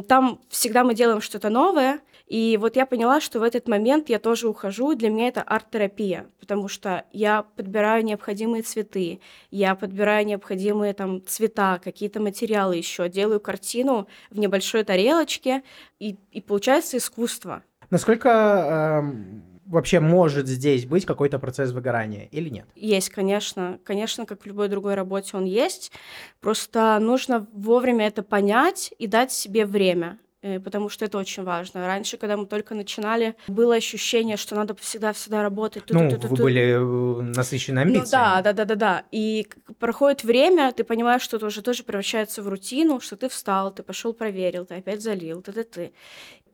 Там 0.06 0.40
всегда 0.48 0.84
мы 0.84 0.94
делаем 0.94 1.20
что-то 1.20 1.48
новое, 1.48 2.00
и 2.26 2.56
вот 2.60 2.76
я 2.76 2.86
поняла, 2.86 3.20
что 3.20 3.40
в 3.40 3.42
этот 3.42 3.66
момент 3.68 4.08
я 4.08 4.18
тоже 4.18 4.48
ухожу, 4.48 4.94
для 4.94 5.10
меня 5.10 5.28
это 5.28 5.42
арт-терапия, 5.42 6.26
потому 6.40 6.68
что 6.68 7.04
я 7.12 7.44
подбираю 7.56 8.04
необходимые 8.04 8.62
цветы, 8.62 9.20
я 9.50 9.74
подбираю 9.74 10.24
необходимые 10.24 10.94
там 10.94 11.20
цвета, 11.26 11.80
какие-то 11.82 12.20
материалы 12.20 12.76
еще, 12.76 13.08
делаю 13.08 13.40
картину 13.40 14.06
в 14.30 14.38
небольшой 14.38 14.84
тарелочке, 14.84 15.62
и, 15.98 16.16
и 16.30 16.40
получается 16.40 16.96
искусство. 16.96 17.62
Насколько 17.90 19.02
э, 19.02 19.51
вообще 19.66 20.00
может 20.00 20.46
здесь 20.46 20.86
быть 20.86 21.06
какой-то 21.06 21.38
процесс 21.38 21.72
выгорания 21.72 22.28
или 22.30 22.48
нет? 22.48 22.66
Есть, 22.74 23.10
конечно. 23.10 23.78
Конечно, 23.84 24.26
как 24.26 24.42
в 24.42 24.46
любой 24.46 24.68
другой 24.68 24.94
работе 24.94 25.36
он 25.36 25.44
есть. 25.44 25.92
Просто 26.40 26.98
нужно 27.00 27.46
вовремя 27.52 28.06
это 28.06 28.22
понять 28.22 28.92
и 28.98 29.06
дать 29.06 29.32
себе 29.32 29.66
время. 29.66 30.18
Э, 30.42 30.58
потому 30.58 30.88
что 30.88 31.04
это 31.04 31.18
очень 31.18 31.44
важно. 31.44 31.86
Раньше, 31.86 32.16
когда 32.16 32.36
мы 32.36 32.46
только 32.46 32.74
начинали, 32.74 33.36
было 33.46 33.76
ощущение, 33.76 34.36
что 34.36 34.56
надо 34.56 34.74
всегда-всегда 34.74 35.42
работать. 35.42 35.84
Ну, 35.88 36.08
вы 36.08 36.36
были 36.36 36.62
э, 36.62 37.22
насыщены 37.22 37.76
ну 37.76 37.82
амбициями. 37.82 38.04
Ну, 38.04 38.10
да, 38.10 38.42
да, 38.42 38.52
да, 38.52 38.64
да, 38.64 38.74
да. 38.74 39.04
И 39.12 39.46
проходит 39.78 40.24
время, 40.24 40.72
ты 40.72 40.82
понимаешь, 40.82 41.22
что 41.22 41.36
это 41.36 41.46
уже 41.46 41.62
тоже 41.62 41.84
превращается 41.84 42.42
в 42.42 42.48
рутину, 42.48 42.98
что 43.00 43.16
ты 43.16 43.28
встал, 43.28 43.72
ты 43.72 43.84
пошел 43.84 44.12
проверил, 44.12 44.66
ты 44.66 44.74
опять 44.74 45.00
залил, 45.00 45.42
ты, 45.42 45.52
ты, 45.52 45.62
ты. 45.62 45.92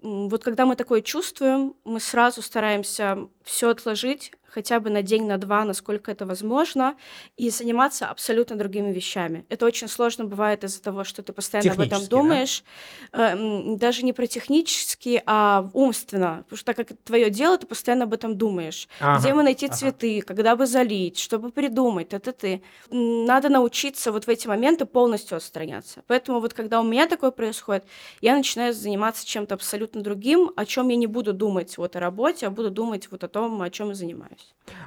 Вот 0.03 0.45
когда 0.45 0.65
мы 0.65 0.77
такое 0.77 1.03
чувствуем, 1.03 1.75
мы 1.85 2.01
сразу 2.01 2.43
стараемся 2.43 3.29
все 3.43 3.71
отложить, 3.71 4.33
хотя 4.49 4.81
бы 4.81 4.91
на 4.91 5.03
день, 5.03 5.27
на 5.27 5.39
два, 5.39 5.65
насколько 5.65 6.11
это 6.11 6.27
возможно, 6.27 6.97
и 7.37 7.51
заниматься 7.51 8.07
абсолютно 8.07 8.57
другими 8.57 8.93
вещами. 8.93 9.45
Это 9.49 9.67
очень 9.67 9.89
сложно 9.89 10.25
бывает 10.25 10.65
из-за 10.65 10.83
того, 10.83 11.05
что 11.05 11.23
ты 11.23 11.33
постоянно 11.33 11.73
об 11.73 11.81
этом 11.81 12.07
думаешь. 12.07 12.65
Да? 13.13 13.35
Э, 13.35 13.77
даже 13.77 14.03
не 14.03 14.13
про 14.13 14.27
технически, 14.27 15.23
а 15.27 15.69
умственно. 15.73 16.45
Потому 16.45 16.57
что 16.57 16.67
так 16.67 16.77
как 16.77 16.91
это 16.93 17.01
твое 17.05 17.31
дело, 17.31 17.59
ты 17.59 17.67
постоянно 17.67 18.05
об 18.05 18.15
этом 18.15 18.37
думаешь. 18.37 18.89
Ага, 19.01 19.21
Где 19.21 19.35
мы 19.35 19.43
найти 19.43 19.67
ага. 19.67 19.77
цветы, 19.77 20.23
когда 20.23 20.57
бы 20.57 20.67
залить, 20.67 21.19
чтобы 21.19 21.51
придумать, 21.51 22.13
это 22.13 22.33
ты. 22.33 22.63
Надо 22.91 23.49
научиться 23.49 24.13
вот 24.13 24.27
в 24.27 24.29
эти 24.29 24.47
моменты 24.47 24.87
полностью 24.87 25.37
отстраняться. 25.37 26.03
Поэтому 26.07 26.41
вот 26.41 26.55
когда 26.55 26.81
у 26.81 26.85
меня 26.85 27.07
такое 27.07 27.31
происходит, 27.31 27.85
я 28.21 28.37
начинаю 28.37 28.73
заниматься 28.73 29.27
чем-то 29.27 29.55
абсолютно 29.55 30.03
другим, 30.03 30.51
о 30.57 30.65
чем 30.65 30.89
я 30.89 30.97
не 30.97 31.07
буду 31.07 31.33
думать 31.33 31.77
вот 31.79 31.97
о 31.97 32.01
работе, 32.01 32.47
а 32.47 32.51
буду 32.51 32.71
думать 32.71 33.11
вот 33.11 33.25
о 33.25 33.29
том, 33.29 33.61
о 33.63 33.71
чем 33.71 33.89
я 33.89 33.95
занимаюсь. 33.95 34.38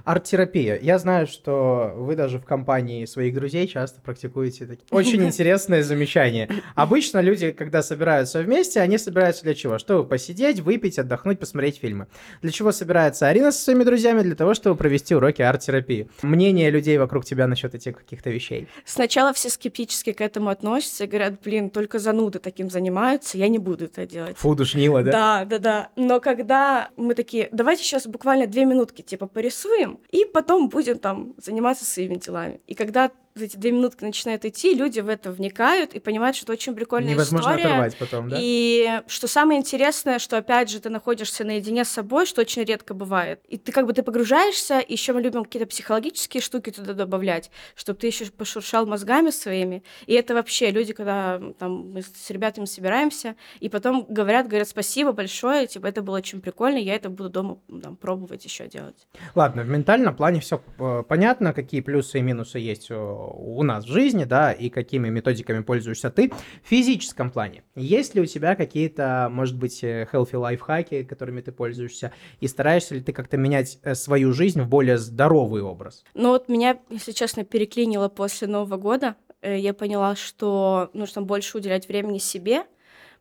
Арт-терапия. 0.03 0.79
Я 0.81 0.97
знаю, 0.97 1.27
что 1.27 1.93
вы 1.95 2.15
даже 2.15 2.39
в 2.39 2.45
компании 2.45 3.05
своих 3.05 3.33
друзей 3.33 3.67
часто 3.67 4.01
практикуете 4.01 4.65
такие 4.65 4.85
очень 4.91 5.23
интересные 5.23 5.83
замечания. 5.83 6.49
Обычно 6.75 7.19
люди, 7.19 7.51
когда 7.51 7.83
собираются 7.83 8.41
вместе, 8.41 8.79
они 8.79 8.97
собираются 8.97 9.43
для 9.43 9.53
чего? 9.53 9.77
Чтобы 9.77 10.07
посидеть, 10.07 10.59
выпить, 10.59 10.97
отдохнуть, 10.99 11.39
посмотреть 11.39 11.77
фильмы. 11.77 12.07
Для 12.41 12.51
чего 12.51 12.71
собирается 12.71 13.27
Арина 13.27 13.51
со 13.51 13.61
своими 13.61 13.83
друзьями? 13.83 14.21
Для 14.21 14.35
того, 14.35 14.53
чтобы 14.53 14.75
провести 14.75 15.15
уроки 15.15 15.41
арт-терапии. 15.41 16.09
Мнение 16.21 16.69
людей 16.69 16.97
вокруг 16.97 17.25
тебя 17.25 17.47
насчет 17.47 17.75
этих 17.75 17.97
каких-то 17.97 18.29
вещей? 18.29 18.67
Сначала 18.85 19.33
все 19.33 19.49
скептически 19.49 20.13
к 20.13 20.21
этому 20.21 20.49
относятся 20.49 21.03
и 21.03 21.07
говорят, 21.07 21.41
блин, 21.43 21.69
только 21.69 21.99
зануды 21.99 22.39
таким 22.39 22.69
занимаются, 22.69 23.37
я 23.37 23.47
не 23.47 23.59
буду 23.59 23.85
это 23.85 24.05
делать. 24.05 24.37
Фу, 24.37 24.55
душнило, 24.55 25.03
да? 25.03 25.11
Да, 25.11 25.45
да, 25.45 25.59
да. 25.59 25.89
Но 25.95 26.19
когда 26.19 26.89
мы 26.97 27.13
такие, 27.13 27.49
давайте 27.51 27.83
сейчас 27.83 28.07
буквально 28.07 28.47
две 28.47 28.65
минутки, 28.65 29.01
типа, 29.01 29.27
порисуем, 29.41 29.99
и 30.11 30.23
потом 30.23 30.69
будем 30.69 30.99
там 30.99 31.33
заниматься 31.37 31.83
своими 31.83 32.15
делами. 32.15 32.61
И 32.67 32.75
когда 32.75 33.11
эти 33.35 33.57
две 33.57 33.71
минутки 33.71 34.03
начинают 34.03 34.45
идти, 34.45 34.73
люди 34.73 34.99
в 34.99 35.09
это 35.09 35.31
вникают 35.31 35.93
и 35.93 35.99
понимают, 35.99 36.35
что 36.35 36.45
это 36.45 36.53
очень 36.53 36.75
прикольная 36.75 37.13
Невозможно 37.13 37.51
история. 37.51 37.65
оторвать 37.65 37.97
потом, 37.97 38.29
да? 38.29 38.37
И 38.39 39.01
что 39.07 39.27
самое 39.27 39.59
интересное, 39.59 40.19
что 40.19 40.37
опять 40.37 40.69
же 40.69 40.79
ты 40.79 40.89
находишься 40.89 41.43
наедине 41.43 41.85
с 41.85 41.89
собой, 41.89 42.25
что 42.25 42.41
очень 42.41 42.63
редко 42.63 42.93
бывает. 42.93 43.41
И 43.47 43.57
ты 43.57 43.71
как 43.71 43.85
бы 43.85 43.93
ты 43.93 44.03
погружаешься, 44.03 44.83
еще 44.85 45.13
мы 45.13 45.21
любим 45.21 45.43
какие-то 45.43 45.67
психологические 45.67 46.41
штуки 46.41 46.71
туда 46.71 46.93
добавлять, 46.93 47.51
чтобы 47.75 47.99
ты 47.99 48.07
еще 48.07 48.25
пошуршал 48.25 48.85
мозгами 48.85 49.29
своими. 49.29 49.83
И 50.05 50.13
это 50.13 50.33
вообще 50.33 50.71
люди, 50.71 50.93
когда 50.93 51.41
там 51.59 51.91
мы 51.91 52.01
с 52.01 52.29
ребятами 52.29 52.65
собираемся, 52.65 53.35
и 53.59 53.69
потом 53.69 54.05
говорят, 54.09 54.47
говорят 54.47 54.67
спасибо 54.67 55.11
большое, 55.11 55.67
типа 55.67 55.87
это 55.87 56.01
было 56.01 56.17
очень 56.17 56.41
прикольно, 56.41 56.77
я 56.77 56.95
это 56.95 57.09
буду 57.09 57.29
дома 57.29 57.59
там, 57.81 57.95
пробовать 57.95 58.45
еще 58.45 58.67
делать. 58.67 59.07
Ладно, 59.35 59.63
в 59.63 59.69
ментальном 59.69 60.15
плане 60.15 60.39
все 60.41 60.61
э, 60.79 61.03
понятно, 61.07 61.53
какие 61.53 61.81
плюсы 61.81 62.19
и 62.19 62.21
минусы 62.21 62.59
есть 62.59 62.91
у 62.91 63.20
нас 63.63 63.85
в 63.85 63.87
жизни, 63.87 64.23
да, 64.23 64.51
и 64.51 64.69
какими 64.69 65.09
методиками 65.09 65.61
пользуешься 65.61 66.09
ты. 66.09 66.29
В 66.63 66.67
физическом 66.67 67.31
плане, 67.31 67.63
есть 67.75 68.15
ли 68.15 68.21
у 68.21 68.25
тебя 68.25 68.55
какие-то, 68.55 69.29
может 69.31 69.57
быть, 69.57 69.83
э, 69.83 70.07
healthy 70.11 70.37
лайфхаки, 70.37 71.03
которыми 71.03 71.41
ты 71.41 71.51
пользуешься, 71.51 72.11
и 72.39 72.47
стараешься 72.47 72.95
ли 72.95 73.01
ты 73.01 73.13
как-то 73.13 73.37
менять 73.37 73.79
э, 73.83 73.95
свою 73.95 74.33
жизнь 74.33 74.61
в 74.61 74.67
более 74.67 74.97
здоровый 74.97 75.61
образ? 75.61 76.03
Ну 76.13 76.29
вот 76.29 76.49
меня, 76.49 76.79
если 76.89 77.11
честно, 77.11 77.43
переклинило 77.43 78.09
после 78.09 78.47
Нового 78.47 78.77
года. 78.77 79.15
Э, 79.41 79.57
я 79.57 79.73
поняла, 79.73 80.15
что 80.15 80.89
нужно 80.93 81.21
больше 81.21 81.57
уделять 81.57 81.87
времени 81.87 82.17
себе, 82.17 82.63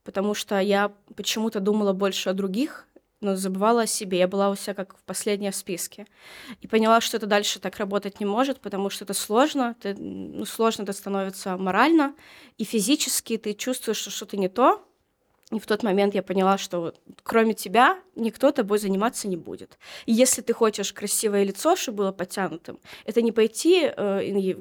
потому 0.04 0.34
что 0.34 0.58
я 0.58 0.92
почему-то 1.14 1.60
думала 1.60 1.92
больше 1.92 2.30
о 2.30 2.34
других, 2.34 2.86
но 3.20 3.36
забывала 3.36 3.82
о 3.82 3.86
себе. 3.86 4.18
Я 4.18 4.28
была 4.28 4.50
у 4.50 4.56
себя 4.56 4.74
как 4.74 4.96
в 4.96 5.02
последней 5.02 5.50
в 5.50 5.56
списке. 5.56 6.06
И 6.60 6.66
поняла, 6.66 7.00
что 7.00 7.16
это 7.16 7.26
дальше 7.26 7.60
так 7.60 7.76
работать 7.78 8.20
не 8.20 8.26
может, 8.26 8.60
потому 8.60 8.90
что 8.90 9.04
это 9.04 9.14
сложно. 9.14 9.76
Ты, 9.80 9.94
ну, 9.94 10.44
сложно 10.44 10.82
это 10.82 10.92
становится 10.92 11.56
морально 11.56 12.14
и 12.58 12.64
физически. 12.64 13.36
Ты 13.36 13.54
чувствуешь, 13.54 13.98
что 13.98 14.10
что-то 14.10 14.36
не 14.36 14.48
то, 14.48 14.86
и 15.50 15.58
в 15.58 15.66
тот 15.66 15.82
момент 15.82 16.14
я 16.14 16.22
поняла, 16.22 16.58
что 16.58 16.94
кроме 17.24 17.54
тебя 17.54 17.98
никто 18.14 18.52
тобой 18.52 18.78
заниматься 18.78 19.26
не 19.26 19.36
будет. 19.36 19.78
И 20.06 20.12
если 20.12 20.42
ты 20.42 20.52
хочешь 20.52 20.92
красивое 20.92 21.42
лицо, 21.42 21.74
чтобы 21.74 21.98
было 21.98 22.12
подтянутым, 22.12 22.78
это 23.04 23.20
не 23.20 23.32
пойти 23.32 23.90
э, 23.96 24.24
и 24.24 24.56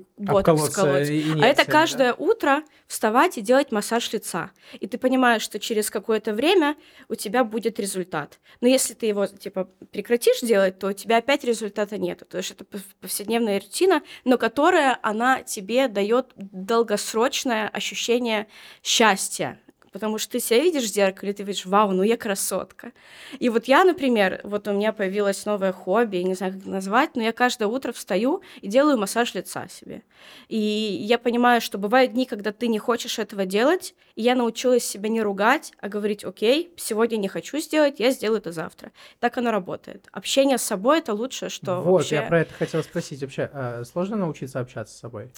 колоть, 0.73 1.09
а 1.41 1.45
это 1.45 1.65
каждое 1.65 2.13
да? 2.13 2.15
утро 2.17 2.63
вставать 2.87 3.37
и 3.37 3.41
делать 3.41 3.71
массаж 3.71 4.11
лица. 4.11 4.51
И 4.79 4.87
ты 4.87 4.97
понимаешь, 4.97 5.43
что 5.43 5.59
через 5.59 5.91
какое-то 5.91 6.33
время 6.33 6.75
у 7.07 7.15
тебя 7.15 7.43
будет 7.43 7.79
результат. 7.79 8.39
Но 8.61 8.67
если 8.67 8.95
ты 8.95 9.05
его 9.05 9.27
типа 9.27 9.69
прекратишь 9.91 10.41
делать, 10.41 10.79
то 10.79 10.87
у 10.87 10.93
тебя 10.93 11.17
опять 11.17 11.43
результата 11.43 11.99
нет. 11.99 12.23
То 12.27 12.37
есть 12.37 12.51
это 12.51 12.65
повседневная 12.99 13.59
рутина, 13.59 14.01
но 14.25 14.39
которая 14.39 14.97
она 15.03 15.43
тебе 15.43 15.87
дает 15.87 16.31
долгосрочное 16.35 17.67
ощущение 17.67 18.47
счастья 18.81 19.59
потому 19.91 20.17
что 20.17 20.33
ты 20.33 20.39
себя 20.39 20.59
видишь 20.59 20.83
в 20.83 20.93
зеркале, 20.93 21.33
ты 21.33 21.43
видишь, 21.43 21.65
вау, 21.65 21.91
ну 21.91 22.03
я 22.03 22.17
красотка. 22.17 22.91
И 23.39 23.49
вот 23.49 23.65
я, 23.65 23.83
например, 23.83 24.41
вот 24.43 24.67
у 24.67 24.73
меня 24.73 24.93
появилось 24.93 25.45
новое 25.45 25.71
хобби, 25.71 26.17
я 26.17 26.23
не 26.23 26.33
знаю, 26.33 26.53
как 26.53 26.61
это 26.61 26.69
назвать, 26.69 27.15
но 27.15 27.23
я 27.23 27.31
каждое 27.31 27.67
утро 27.67 27.91
встаю 27.91 28.41
и 28.61 28.67
делаю 28.67 28.97
массаж 28.97 29.33
лица 29.33 29.67
себе. 29.67 30.03
И 30.47 30.57
я 30.57 31.17
понимаю, 31.17 31.61
что 31.61 31.77
бывают 31.77 32.13
дни, 32.13 32.25
когда 32.25 32.51
ты 32.51 32.67
не 32.67 32.79
хочешь 32.79 33.19
этого 33.19 33.45
делать, 33.45 33.95
и 34.15 34.21
я 34.21 34.35
научилась 34.35 34.85
себя 34.85 35.09
не 35.09 35.21
ругать, 35.21 35.73
а 35.79 35.89
говорить, 35.89 36.23
окей, 36.23 36.73
сегодня 36.75 37.17
не 37.17 37.27
хочу 37.27 37.59
сделать, 37.59 37.99
я 37.99 38.11
сделаю 38.11 38.39
это 38.39 38.51
завтра. 38.51 38.91
Так 39.19 39.37
оно 39.37 39.51
работает. 39.51 40.07
Общение 40.11 40.57
с 40.57 40.63
собой— 40.63 40.99
это 40.99 41.13
лучшее, 41.13 41.49
что 41.49 41.81
Вот, 41.81 41.91
вообще... 41.91 42.15
я 42.15 42.21
про 42.23 42.41
это 42.41 42.53
хотела 42.53 42.81
спросить. 42.81 43.21
Вообще, 43.21 43.49
а 43.53 43.83
сложно 43.85 44.17
научиться 44.17 44.59
общаться 44.59 44.95
с 44.95 44.99
собой? 44.99 45.31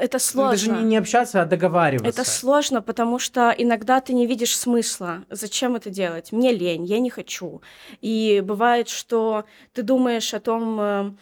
Это 0.00 0.18
сложно. 0.18 0.50
Даже 0.50 0.70
не, 0.70 0.90
не 0.90 0.96
общаться, 0.96 1.42
а 1.42 1.44
договариваться. 1.44 2.08
Это 2.08 2.28
сложно, 2.28 2.82
потому 2.82 3.18
что 3.18 3.54
иногда 3.56 4.00
ты 4.00 4.14
не 4.14 4.26
видишь 4.26 4.56
смысла. 4.56 5.24
Зачем 5.30 5.76
это 5.76 5.90
делать? 5.90 6.32
Мне 6.32 6.52
лень, 6.52 6.84
я 6.84 7.00
не 7.00 7.10
хочу. 7.10 7.62
И 8.00 8.42
бывает, 8.44 8.88
что 8.88 9.44
ты 9.72 9.82
думаешь 9.82 10.34
о 10.34 10.40
том, 10.40 10.80
э, 10.80 11.12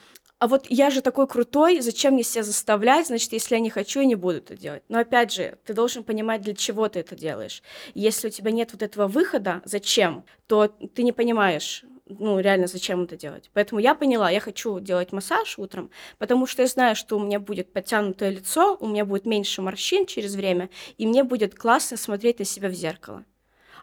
а 0.43 0.49
вот 0.49 0.67
я 0.69 0.91
же 0.91 1.02
такой 1.02 1.29
крутой, 1.29 1.81
зачем 1.81 2.14
мне 2.14 2.25
себя 2.25 2.43
заставлять? 2.43 3.07
Значит, 3.07 3.33
если 3.33 3.55
я 3.55 3.61
не 3.61 3.71
хочу, 3.71 4.00
я 4.00 4.07
не 4.07 4.17
буду 4.17 4.38
это 4.38 4.57
делать. 4.57 4.83
Но 4.88 4.99
опять 4.99 5.33
же, 5.33 5.57
ты 5.64 5.73
должен 5.73 6.02
понимать, 6.02 6.43
для 6.43 6.55
чего 6.55 6.88
ты 6.88 6.99
это 6.99 7.14
делаешь. 7.14 7.62
Если 7.95 8.26
у 8.26 8.31
тебя 8.31 8.50
нет 8.50 8.71
вот 8.73 8.83
этого 8.83 9.07
выхода, 9.07 9.62
зачем, 9.64 10.25
то 10.49 10.67
ты 10.67 11.05
не 11.05 11.12
понимаешь, 11.12 11.85
ну, 12.19 12.38
реально, 12.40 12.66
зачем 12.66 13.02
это 13.02 13.16
делать. 13.16 13.50
Поэтому 13.52 13.81
я 13.81 13.95
поняла, 13.95 14.31
я 14.31 14.40
хочу 14.40 14.81
делать 14.81 15.12
массаж 15.12 15.59
утром, 15.59 15.90
потому 16.19 16.47
что 16.47 16.62
я 16.62 16.69
знаю, 16.69 16.97
что 16.97 17.16
у 17.16 17.21
меня 17.21 17.40
будет 17.40 17.73
подтянутое 17.73 18.31
лицо, 18.31 18.76
у 18.81 18.87
меня 18.87 19.04
будет 19.04 19.26
меньше 19.26 19.62
морщин 19.62 20.07
через 20.07 20.35
время, 20.35 20.71
и 20.99 21.07
мне 21.07 21.25
будет 21.25 21.54
классно 21.54 21.97
смотреть 21.97 22.38
на 22.38 22.45
себя 22.45 22.69
в 22.69 22.75
зеркало. 22.75 23.25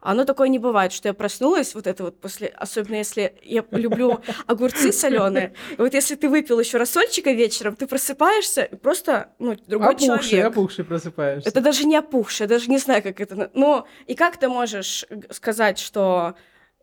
А 0.02 0.12
оно 0.12 0.26
такое 0.26 0.48
не 0.48 0.60
бывает, 0.60 0.92
что 0.94 1.10
я 1.10 1.14
проснулась 1.14 1.76
вот 1.76 1.88
это 1.88 2.04
вот 2.04 2.20
после, 2.20 2.48
особенно 2.48 2.96
если 2.96 3.36
я 3.44 3.66
люблю 3.72 4.22
огурцы 4.48 4.92
соленые. 4.92 5.54
Вот 5.78 5.94
если 5.94 6.16
ты 6.16 6.30
выпил 6.30 6.60
еще 6.60 6.78
рассольчика 6.78 7.32
вечером, 7.32 7.76
ты 7.76 7.86
просыпаешься 7.86 8.64
и 8.64 8.76
просто 8.76 9.34
ну 9.40 9.58
другой 9.68 9.90
опухший, 9.90 10.30
человек. 10.30 10.46
Опухший 10.46 10.86
просыпаешься. 10.86 11.50
Это 11.50 11.62
даже 11.62 11.86
не 11.86 11.98
опухший, 11.98 12.46
я 12.46 12.48
даже 12.48 12.70
не 12.70 12.78
знаю, 12.78 13.04
как 13.04 13.20
это. 13.20 13.52
Ну 13.54 13.86
и 14.08 14.16
как 14.16 14.38
ты 14.38 14.48
можешь 14.48 15.06
сказать, 15.32 15.80
что 15.80 16.36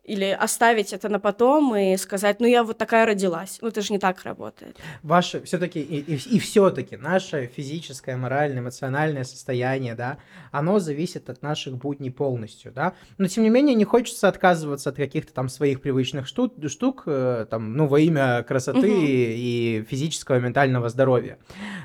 или 0.07 0.25
оставить 0.25 0.93
это 0.93 1.09
на 1.09 1.19
потом 1.19 1.75
и 1.75 1.97
сказать, 1.97 2.39
ну 2.39 2.47
я 2.47 2.63
вот 2.63 2.77
такая 2.77 3.05
родилась. 3.05 3.59
Ну 3.61 3.67
это 3.67 3.81
же 3.81 3.91
не 3.91 3.99
так 3.99 4.23
работает. 4.23 4.77
Ваше 5.03 5.41
все-таки 5.41 5.81
и, 5.81 5.99
и, 5.99 6.15
и 6.15 6.39
все-таки 6.39 6.95
наше 6.95 7.51
физическое, 7.55 8.15
моральное, 8.15 8.61
эмоциональное 8.61 9.25
состояние, 9.25 9.95
да, 9.95 10.17
оно 10.51 10.79
зависит 10.79 11.29
от 11.29 11.41
наших 11.41 11.77
будней 11.77 12.09
полностью, 12.09 12.71
да. 12.71 12.93
Но 13.17 13.27
тем 13.27 13.43
не 13.43 13.49
менее 13.49 13.75
не 13.75 13.83
хочется 13.83 14.29
отказываться 14.29 14.91
от 14.91 14.95
каких-то 14.95 15.33
там 15.33 15.49
своих 15.49 15.81
привычных 15.81 16.25
штук, 16.25 16.53
штук 16.67 17.03
э, 17.05 17.45
там, 17.49 17.75
ну 17.75 17.87
во 17.87 17.99
имя 17.99 18.43
красоты 18.43 18.89
угу. 18.89 19.01
и, 19.01 19.81
и 19.81 19.85
физического, 19.89 20.37
и 20.37 20.39
ментального 20.39 20.87
здоровья. 20.87 21.37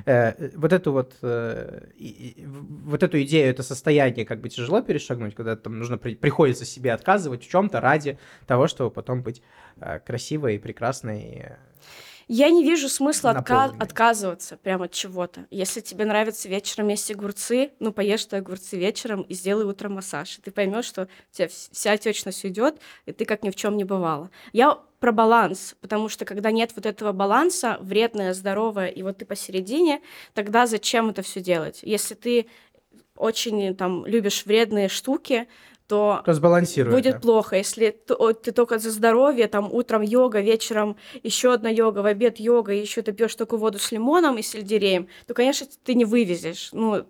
Э, 0.06 0.50
вот 0.54 0.72
эту 0.72 0.92
вот 0.92 1.14
э, 1.22 1.88
и, 1.96 2.46
вот 2.46 3.02
эту 3.02 3.20
идею, 3.22 3.50
это 3.50 3.64
состояние 3.64 4.24
как 4.24 4.40
бы 4.40 4.48
тяжело 4.48 4.80
перешагнуть, 4.80 5.34
когда 5.34 5.56
там 5.56 5.80
нужно 5.80 5.98
при, 5.98 6.14
приходится 6.14 6.64
себе 6.64 6.92
отказывать 6.92 7.44
в 7.44 7.50
чем-то 7.50 7.80
ради 7.80 8.11
того, 8.46 8.66
чтобы 8.66 8.90
потом 8.90 9.22
быть 9.22 9.42
э, 9.80 9.98
красивой 10.00 10.56
и 10.56 10.58
прекрасной. 10.58 11.52
Я 12.28 12.50
не 12.50 12.64
вижу 12.64 12.88
смысла 12.88 13.30
отка- 13.30 13.74
отказываться 13.78 14.56
прямо 14.56 14.86
от 14.86 14.92
чего-то. 14.92 15.46
Если 15.50 15.80
тебе 15.80 16.04
нравится 16.04 16.48
вечером 16.48 16.88
есть 16.88 17.10
огурцы, 17.10 17.72
ну 17.78 17.92
поешь 17.92 18.24
ты 18.24 18.36
огурцы 18.36 18.78
вечером 18.78 19.22
и 19.22 19.34
сделай 19.34 19.64
утром 19.64 19.94
массаж. 19.94 20.38
И 20.38 20.42
ты 20.42 20.50
поймешь, 20.50 20.86
что 20.86 21.02
у 21.02 21.34
тебя 21.34 21.48
вся 21.48 21.92
отечность 21.92 22.44
уйдет, 22.44 22.76
и 23.06 23.12
ты 23.12 23.24
как 23.24 23.42
ни 23.42 23.50
в 23.50 23.56
чем 23.56 23.76
не 23.76 23.84
бывало. 23.84 24.30
Я 24.52 24.78
про 25.00 25.12
баланс, 25.12 25.74
потому 25.80 26.08
что 26.08 26.24
когда 26.24 26.52
нет 26.52 26.72
вот 26.76 26.86
этого 26.86 27.12
баланса, 27.12 27.76
вредное, 27.80 28.34
здоровое, 28.34 28.86
и 28.86 29.02
вот 29.02 29.18
ты 29.18 29.24
посередине, 29.24 30.00
тогда 30.32 30.66
зачем 30.66 31.10
это 31.10 31.22
все 31.22 31.40
делать? 31.40 31.80
Если 31.82 32.14
ты 32.14 32.46
очень 33.16 33.74
там 33.76 34.06
любишь 34.06 34.46
вредные 34.46 34.88
штуки, 34.88 35.48
то, 35.92 36.22
то 36.24 36.32
сбалансирует, 36.32 36.96
будет 36.96 37.14
да. 37.16 37.20
плохо. 37.20 37.56
Если 37.56 37.90
ты 38.06 38.52
только 38.52 38.78
за 38.78 38.90
здоровье, 38.90 39.46
там 39.46 39.70
утром 39.70 40.00
йога, 40.00 40.40
вечером 40.40 40.96
еще 41.22 41.52
одна 41.52 41.68
йога, 41.68 41.98
в 41.98 42.06
обед 42.06 42.40
йога, 42.40 42.72
и 42.72 42.80
еще 42.80 43.02
ты 43.02 43.12
пьешь 43.12 43.34
только 43.34 43.58
воду 43.58 43.78
с 43.78 43.92
лимоном 43.92 44.38
и 44.38 44.42
сельдереем, 44.42 45.08
то, 45.26 45.34
конечно, 45.34 45.66
ты 45.84 45.94
не 45.94 46.06
вывезешь, 46.06 46.70
ну, 46.72 47.02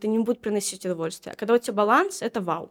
ты 0.00 0.08
не 0.08 0.18
будет 0.20 0.40
приносить 0.40 0.86
удовольствие. 0.86 1.34
А 1.34 1.36
когда 1.36 1.52
у 1.52 1.58
тебя 1.58 1.74
баланс, 1.74 2.22
это 2.22 2.40
вау. 2.40 2.70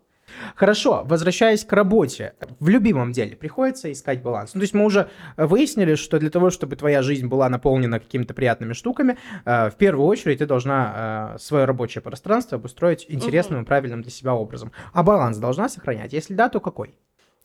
Хорошо, 0.56 1.04
возвращаясь 1.06 1.64
к 1.64 1.74
работе, 1.74 2.34
в 2.60 2.70
любимом 2.70 3.12
деле 3.12 3.36
приходится 3.36 3.92
искать 3.92 4.22
баланс. 4.22 4.54
Ну, 4.54 4.60
то 4.60 4.64
есть 4.64 4.74
мы 4.74 4.86
уже 4.86 5.10
выяснили, 5.38 5.96
что 5.96 6.20
для 6.20 6.30
того, 6.30 6.50
чтобы 6.50 6.76
твоя 6.76 7.02
жизнь 7.02 7.28
была 7.28 7.50
наполнена 7.50 8.00
какими-то 8.00 8.34
приятными 8.34 8.74
штуками, 8.74 9.18
э, 9.46 9.70
в 9.70 9.76
первую 9.76 10.08
очередь 10.08 10.40
ты 10.40 10.46
должна 10.46 11.34
э, 11.36 11.38
свое 11.40 11.66
рабочее 11.66 12.02
пространство 12.02 12.58
обустроить 12.58 13.06
интересным 13.10 13.60
угу. 13.60 13.66
и 13.66 13.68
правильным 13.68 14.02
для 14.02 14.12
себя 14.12 14.34
образом. 14.34 14.72
А 14.94 15.04
баланс 15.04 15.38
должна 15.38 15.70
сохранять? 15.70 16.14
Если 16.14 16.34
да, 16.34 16.50
то 16.50 16.60
какой? 16.60 16.96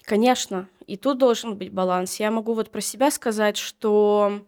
Конечно, 0.05 0.69
и 0.87 0.97
тут 0.97 1.19
должен 1.19 1.57
быть 1.57 1.73
баланс. 1.73 2.21
Я 2.21 2.31
могу 2.31 2.55
вот 2.55 2.71
про 2.71 2.81
себя 2.81 3.11
сказать, 3.11 3.57
что 3.57 4.41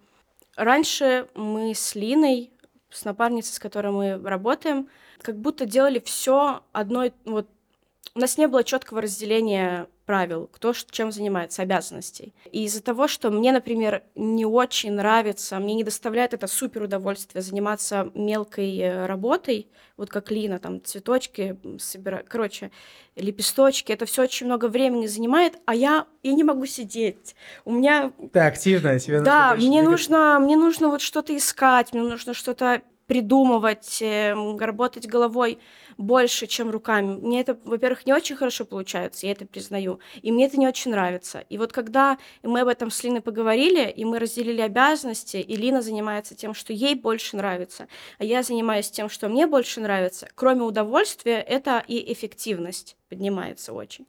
раньше 0.57 1.29
мы 1.35 1.75
с 1.75 1.95
Линой, 1.95 2.51
с 2.91 3.05
напарницей, 3.05 3.55
с 3.55 3.59
которой 3.59 3.93
мы 3.93 4.21
работаем, 4.29 4.89
как 5.21 5.39
будто 5.39 5.65
делали 5.65 5.99
все 6.05 6.63
одной 6.73 7.15
вот 7.25 7.49
у 8.17 8.19
нас 8.19 8.39
не 8.39 8.49
было 8.49 8.65
четкого 8.65 9.03
разделения 9.03 9.89
правил, 10.07 10.49
кто 10.51 10.73
чем 10.73 11.13
занимается, 11.13 11.61
обязанностей. 11.61 12.33
И 12.51 12.65
из-за 12.65 12.83
того, 12.83 13.09
что 13.09 13.31
мне, 13.31 13.53
например, 13.53 14.05
не 14.15 14.47
очень 14.47 14.93
нравится, 14.93 15.59
мне 15.59 15.75
не 15.75 15.85
доставляет 15.85 16.33
это 16.33 16.47
супер 16.47 16.85
удовольствие 16.85 17.43
заниматься 17.43 18.11
мелкой 18.15 18.79
э, 18.79 19.05
работой, 19.05 19.69
вот 19.99 20.09
как 20.09 20.31
Лина, 20.31 20.59
там 20.59 20.83
цветочки 20.83 21.59
собирать, 21.79 22.27
короче, 22.27 22.71
лепесточки, 23.17 23.93
это 23.93 24.07
все 24.07 24.23
очень 24.23 24.47
много 24.47 24.69
времени 24.69 25.07
занимает, 25.07 25.59
а 25.67 25.75
я, 25.75 26.07
я 26.23 26.33
не 26.33 26.45
могу 26.45 26.65
сидеть. 26.65 27.37
У 27.67 27.73
меня... 27.73 28.13
Ты 28.33 28.39
активная, 28.39 28.99
тебе 28.99 29.21
Да, 29.21 29.51
нужно, 29.51 29.69
мне 29.69 29.83
нужно, 29.83 30.39
мне 30.41 30.57
нужно 30.57 30.89
вот 30.89 31.03
что-то 31.03 31.37
искать, 31.37 31.93
мне 31.93 32.03
нужно 32.03 32.33
что-то 32.33 32.81
придумывать, 33.07 33.99
эм, 34.01 34.59
работать 34.59 35.07
головой 35.07 35.59
больше, 35.99 36.47
чем 36.47 36.71
руками. 36.71 37.17
Мне 37.17 37.41
это, 37.41 37.59
во-первых, 37.65 38.07
не 38.07 38.13
очень 38.13 38.37
хорошо 38.37 38.65
получается, 38.65 39.27
я 39.27 39.33
это 39.33 39.47
признаю, 39.47 40.01
и 40.23 40.33
мне 40.33 40.47
это 40.47 40.59
не 40.59 40.69
очень 40.69 40.91
нравится. 40.91 41.45
И 41.49 41.59
вот 41.59 41.73
когда 41.73 42.19
мы 42.43 42.61
об 42.61 42.69
этом 42.69 42.91
с 42.91 43.03
Линой 43.03 43.21
поговорили, 43.21 43.91
и 43.91 44.05
мы 44.05 44.19
разделили 44.19 44.61
обязанности, 44.61 45.39
и 45.39 45.57
Лина 45.57 45.83
занимается 45.83 46.35
тем, 46.35 46.55
что 46.55 46.73
ей 46.73 46.95
больше 46.95 47.37
нравится, 47.37 47.89
а 48.19 48.25
я 48.25 48.43
занимаюсь 48.43 48.91
тем, 48.91 49.09
что 49.09 49.29
мне 49.29 49.47
больше 49.47 49.81
нравится, 49.81 50.29
кроме 50.35 50.63
удовольствия, 50.63 51.41
это 51.41 51.83
и 51.87 52.13
эффективность 52.13 52.97
поднимается 53.09 53.73
очень. 53.73 54.07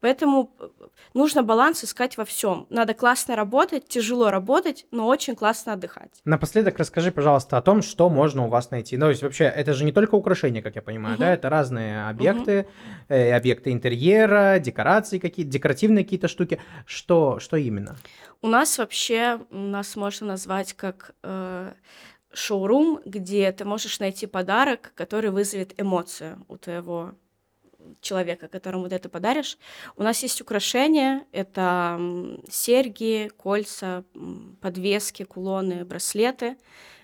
Поэтому 0.00 0.54
э, 0.58 0.68
нужно 1.14 1.42
баланс 1.42 1.84
искать 1.84 2.16
во 2.16 2.24
всем. 2.24 2.66
Надо 2.70 2.94
классно 2.94 3.36
работать, 3.36 3.88
тяжело 3.88 4.30
работать, 4.30 4.86
но 4.90 5.06
очень 5.06 5.34
классно 5.34 5.74
отдыхать. 5.74 6.20
Напоследок 6.24 6.78
расскажи, 6.78 7.12
пожалуйста, 7.12 7.56
о 7.56 7.62
том, 7.62 7.82
что 7.82 8.08
можно 8.08 8.46
у 8.46 8.48
вас 8.48 8.70
найти. 8.70 8.96
Ну, 8.96 9.06
то 9.06 9.10
есть 9.10 9.22
вообще, 9.22 9.44
это 9.44 9.72
же 9.72 9.84
не 9.84 9.92
только 9.92 10.14
украшения, 10.14 10.62
как 10.62 10.76
я 10.76 10.82
понимаю, 10.82 11.14
угу. 11.14 11.22
да, 11.22 11.32
это 11.32 11.48
разные 11.48 12.08
объекты, 12.08 12.60
угу. 12.60 13.14
э, 13.14 13.32
объекты 13.32 13.72
интерьера, 13.72 14.58
декорации 14.58 15.18
какие-то, 15.18 15.50
декоративные 15.50 16.04
какие-то 16.04 16.28
штуки. 16.28 16.60
Что, 16.86 17.38
что 17.40 17.56
именно? 17.56 17.96
У 18.40 18.48
нас 18.48 18.78
вообще, 18.78 19.40
нас 19.50 19.96
можно 19.96 20.28
назвать 20.28 20.74
как... 20.74 21.14
Э, 21.22 21.72
шоурум, 22.32 23.00
где 23.04 23.50
ты 23.52 23.64
можешь 23.64 24.00
найти 24.00 24.26
подарок, 24.26 24.92
который 24.94 25.30
вызовет 25.30 25.80
эмоцию 25.80 26.44
у 26.48 26.56
твоего 26.56 27.14
человека, 28.00 28.48
которому 28.48 28.88
ты 28.88 28.96
это 28.96 29.08
подаришь. 29.08 29.58
У 29.96 30.02
нас 30.02 30.22
есть 30.22 30.40
украшения, 30.40 31.24
это 31.32 31.98
серьги, 32.50 33.30
кольца, 33.36 34.04
подвески, 34.60 35.24
кулоны, 35.24 35.84
браслеты. 35.84 36.56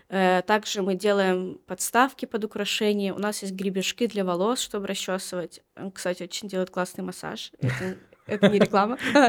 Э, 0.08 0.42
также 0.42 0.82
мы 0.82 0.94
делаем 0.94 1.58
подставки 1.66 2.26
под 2.26 2.44
украшения. 2.44 3.14
У 3.14 3.18
нас 3.18 3.42
есть 3.42 3.54
гребешки 3.54 4.06
для 4.06 4.24
волос, 4.24 4.60
чтобы 4.60 4.86
расчесывать. 4.86 5.62
Кстати, 5.92 6.22
очень 6.22 6.48
делает 6.48 6.70
классный 6.70 7.04
массаж. 7.04 7.52
Это, 7.58 7.96
это 8.26 8.48
не 8.48 8.58
реклама. 8.58 8.98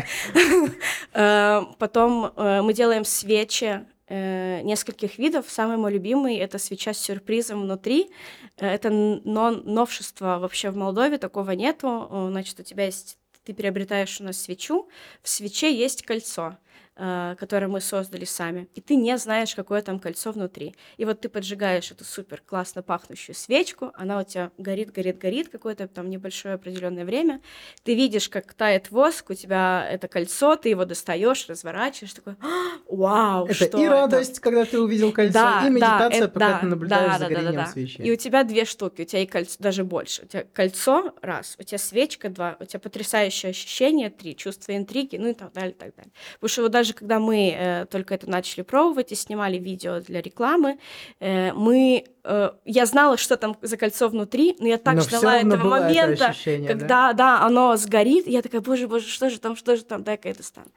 Э, 1.18 1.62
потом 1.80 2.34
э, 2.36 2.62
мы 2.62 2.74
делаем 2.74 3.06
свечи 3.06 3.86
э, 4.08 4.62
нескольких 4.62 5.18
видов. 5.18 5.46
Самый 5.50 5.78
мой 5.78 5.94
любимый— 5.94 6.38
это 6.38 6.58
свеча 6.58 6.94
с 6.94 7.00
сюрпризом 7.00 7.62
внутри. 7.62 8.10
Э, 8.58 8.68
это 8.68 8.90
но 8.90 9.52
новшество 9.52 10.40
вообще 10.40 10.70
в 10.70 10.78
Молдове, 10.78 11.18
такого 11.18 11.52
нету. 11.52 12.08
Значит, 12.32 12.60
у 12.60 12.64
тебя 12.64 12.86
есть 12.86 13.18
ты 13.46 13.54
приобретаешь 13.54 14.20
у 14.20 14.24
нас 14.24 14.42
свечу, 14.42 14.90
в 15.22 15.30
свече 15.30 15.74
есть 15.74 16.04
кольцо. 16.04 16.58
Э, 16.98 17.36
которое 17.38 17.68
мы 17.68 17.82
создали 17.82 18.24
сами, 18.24 18.70
и 18.74 18.80
ты 18.80 18.96
не 18.96 19.18
знаешь, 19.18 19.54
какое 19.54 19.82
там 19.82 20.00
кольцо 20.00 20.32
внутри. 20.32 20.74
И 20.96 21.04
вот 21.04 21.20
ты 21.20 21.28
поджигаешь 21.28 21.92
эту 21.92 22.06
супер 22.06 22.42
классно 22.46 22.84
пахнущую 22.84 23.36
свечку, 23.36 23.92
она 23.96 24.18
у 24.18 24.24
тебя 24.24 24.52
горит, 24.58 24.94
горит, 24.94 25.18
горит 25.18 25.50
какое-то 25.50 25.90
там 25.90 26.10
небольшое 26.10 26.56
определенное 26.56 27.04
время. 27.04 27.42
Ты 27.84 27.96
видишь, 27.96 28.30
как 28.30 28.54
тает 28.54 28.92
воск, 28.92 29.30
у 29.32 29.34
тебя 29.34 29.86
это 29.92 30.08
кольцо, 30.08 30.56
ты 30.56 30.70
его 30.70 30.86
достаешь, 30.86 31.50
разворачиваешь, 31.50 32.14
такой, 32.14 32.36
«А, 32.40 32.78
вау, 32.88 33.48
это 33.48 33.66
что 33.66 33.78
и 33.78 33.88
радость, 33.88 34.40
когда 34.40 34.64
ты 34.64 34.80
увидел 34.80 35.12
кольцо, 35.12 35.34
да, 35.34 35.68
и 35.68 35.70
медитация, 35.70 36.22
да, 36.22 36.28
пока 36.30 36.48
да, 36.48 36.60
ты 36.60 36.66
наблюдаешь 36.68 37.12
да, 37.12 37.20
за 37.20 37.26
горением 37.26 37.46
да, 37.56 37.60
да, 37.60 37.66
да. 37.66 37.72
свечи. 37.74 38.00
И 38.00 38.10
у 38.10 38.16
тебя 38.16 38.46
две 38.46 38.64
штуки, 38.64 39.02
у 39.02 39.06
тебя 39.06 39.22
и 39.22 39.26
кольцо, 39.26 39.58
даже 39.60 39.84
больше. 39.84 40.22
У 40.24 40.28
тебя 40.28 40.46
кольцо 40.54 41.14
раз, 41.22 41.58
у 41.60 41.64
тебя 41.64 41.78
свечка 41.78 42.30
два, 42.30 42.56
у 42.62 42.64
тебя 42.64 42.80
потрясающее 42.80 43.50
ощущение 43.50 44.10
три, 44.10 44.34
чувство 44.34 44.78
интриги, 44.78 45.18
ну 45.18 45.28
и 45.28 45.34
так 45.34 45.52
далее, 45.52 45.74
так 45.74 45.94
далее. 45.94 46.14
Потому 46.36 46.50
что 46.50 46.62
вот 46.62 46.72
даже 46.72 46.85
когда 46.94 47.20
мы 47.20 47.56
э, 47.58 47.66
Э, 47.66 47.86
только 47.86 48.14
это 48.14 48.30
начали 48.30 48.62
пробовать 48.62 49.12
и 49.12 49.16
снимали 49.16 49.58
видео 49.58 50.00
для 50.00 50.22
рекламы, 50.22 50.78
э, 51.20 51.52
мы 51.54 52.06
э, 52.24 52.50
я 52.66 52.86
знала, 52.86 53.18
что 53.18 53.38
там 53.38 53.58
за 53.62 53.78
кольцо 53.78 54.08
внутри, 54.08 54.56
но 54.60 54.68
я 54.68 54.78
так 54.78 54.96
но 54.96 55.02
ждала 55.02 55.38
этого 55.38 55.68
момента, 55.68 56.36
это 56.46 56.68
когда, 56.68 56.88
да? 56.88 57.14
да, 57.14 57.42
оно 57.42 57.76
сгорит, 57.78 58.28
и 58.28 58.32
я 58.32 58.42
такая, 58.42 58.62
боже, 58.62 58.88
боже, 58.88 59.08
что 59.08 59.30
же 59.30 59.40
там, 59.40 59.56
что 59.56 59.76
же 59.76 59.84
там, 59.84 60.04
дай-ка 60.04 60.30
это 60.30 60.40
достану. 60.40 60.68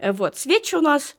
Вот, 0.00 0.36
свечи 0.36 0.74
у 0.74 0.80
нас, 0.80 1.16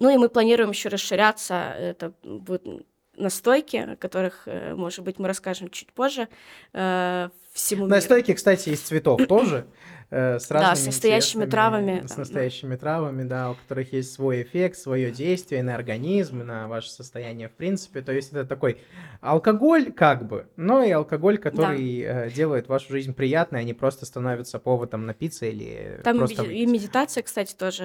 ну 0.00 0.10
и 0.10 0.16
мы 0.16 0.28
планируем 0.28 0.70
еще 0.70 0.88
расширяться, 0.88 1.54
это 1.54 2.12
будет 2.22 2.86
настойки, 3.16 3.76
о 3.76 3.96
которых, 3.96 4.48
может 4.74 5.04
быть, 5.04 5.18
мы 5.20 5.28
расскажем 5.28 5.70
чуть 5.70 5.92
позже, 5.92 6.28
всему 6.72 7.86
Настойки, 7.86 8.28
миру. 8.30 8.36
кстати, 8.36 8.70
из 8.70 8.80
цветов 8.80 9.26
тоже. 9.28 9.66
Э, 10.14 10.38
с 10.38 10.48
разными 10.48 10.70
Да, 10.70 10.76
с 10.76 10.86
настоящими 10.86 11.44
травами. 11.44 12.04
С 12.06 12.16
настоящими 12.16 12.76
травами, 12.76 13.24
да, 13.24 13.50
у 13.50 13.54
которых 13.54 13.92
есть 13.92 14.12
свой 14.12 14.42
эффект, 14.42 14.76
свое 14.76 15.10
действие 15.10 15.64
на 15.64 15.74
организм, 15.74 16.38
на 16.38 16.68
ваше 16.68 16.90
состояние 16.90 17.48
в 17.48 17.52
принципе. 17.52 18.00
То 18.00 18.12
есть 18.12 18.30
это 18.30 18.44
такой 18.44 18.78
алкоголь 19.20 19.92
как 19.92 20.28
бы, 20.28 20.46
но 20.54 20.84
и 20.84 20.90
алкоголь, 20.92 21.38
который 21.38 22.02
да. 22.04 22.26
Э, 22.26 22.30
делает 22.30 22.68
вашу 22.68 22.92
жизнь 22.92 23.12
приятной, 23.12 23.60
а 23.60 23.62
не 23.64 23.74
просто 23.74 24.06
становится 24.06 24.60
поводом 24.60 25.04
напиться 25.04 25.46
или 25.46 26.00
Там 26.04 26.18
просто... 26.18 26.44
и 26.44 26.64
медитация, 26.64 27.24
кстати, 27.24 27.52
тоже 27.52 27.82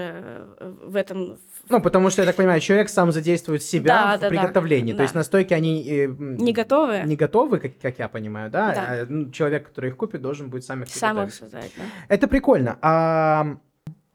э, 0.59 0.73
в 0.83 0.95
этом... 0.95 1.39
Ну, 1.67 1.81
потому 1.81 2.11
что, 2.11 2.21
я 2.21 2.27
так 2.27 2.35
понимаю, 2.35 2.61
человек 2.61 2.89
сам 2.89 3.11
задействует 3.11 3.63
себя 3.63 3.87
да, 3.87 4.17
в 4.17 4.19
да, 4.21 4.29
приготовлении. 4.29 4.91
Да. 4.91 4.97
То 4.97 5.03
есть 5.03 5.15
настойки, 5.15 5.55
они... 5.55 6.07
Не 6.19 6.53
готовы. 6.53 7.01
Не 7.05 7.15
готовы, 7.15 7.57
как, 7.57 7.71
как 7.81 7.97
я 7.97 8.07
понимаю, 8.07 8.51
да? 8.51 8.73
да. 8.73 8.87
А, 8.87 9.05
ну, 9.09 9.31
человек, 9.31 9.67
который 9.67 9.89
их 9.89 9.97
купит, 9.97 10.21
должен 10.21 10.49
будет 10.49 10.63
сам 10.63 10.83
их 10.83 10.89
Сам 10.89 11.23
их 11.23 11.33
создать, 11.33 11.71
да. 11.75 12.18
Это 12.19 12.27
прикольно. 12.27 12.77
А, 12.81 13.55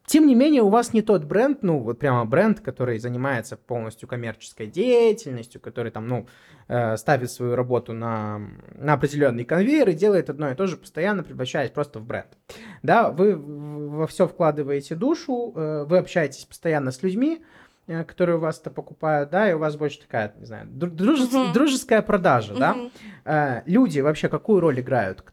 тем 0.04 0.26
не 0.26 0.34
менее, 0.34 0.60
у 0.60 0.68
вас 0.68 0.92
не 0.92 1.00
тот 1.00 1.24
бренд, 1.24 1.62
ну, 1.62 1.78
вот 1.78 1.98
прямо 1.98 2.26
бренд, 2.26 2.60
который 2.60 2.98
занимается 2.98 3.56
полностью 3.56 4.06
коммерческой 4.06 4.66
деятельностью, 4.66 5.58
который 5.58 5.90
там, 5.90 6.06
ну, 6.06 6.26
э, 6.68 6.98
ставит 6.98 7.30
свою 7.30 7.56
работу 7.56 7.94
на, 7.94 8.42
на 8.74 8.92
определенный 8.92 9.46
конвейер 9.46 9.88
и 9.88 9.94
делает 9.94 10.28
одно 10.28 10.50
и 10.50 10.54
то 10.54 10.66
же, 10.66 10.76
постоянно 10.76 11.22
превращаясь 11.22 11.70
просто 11.70 11.98
в 11.98 12.04
бренд. 12.04 12.36
Да, 12.82 13.10
вы 13.10 13.36
во 13.36 14.06
все 14.06 14.28
вкладываете 14.28 14.96
душу, 14.96 15.54
э, 15.56 15.86
вы 15.88 15.96
общаетесь 15.96 16.44
постоянно 16.44 16.90
с 16.90 17.02
людьми, 17.02 17.42
которые 17.86 18.36
у 18.36 18.40
вас 18.40 18.60
это 18.60 18.70
покупают, 18.70 19.30
да, 19.30 19.50
и 19.50 19.54
у 19.54 19.58
вас 19.58 19.76
больше 19.76 20.00
такая, 20.00 20.34
не 20.38 20.46
знаю, 20.46 20.66
дружес... 20.66 21.32
uh-huh. 21.32 21.52
дружеская 21.52 22.02
продажа, 22.02 22.54
uh-huh. 22.54 22.90
да. 23.24 23.60
Э, 23.60 23.62
люди 23.66 24.00
вообще 24.00 24.28
какую 24.28 24.60
роль 24.60 24.80
играют, 24.80 25.24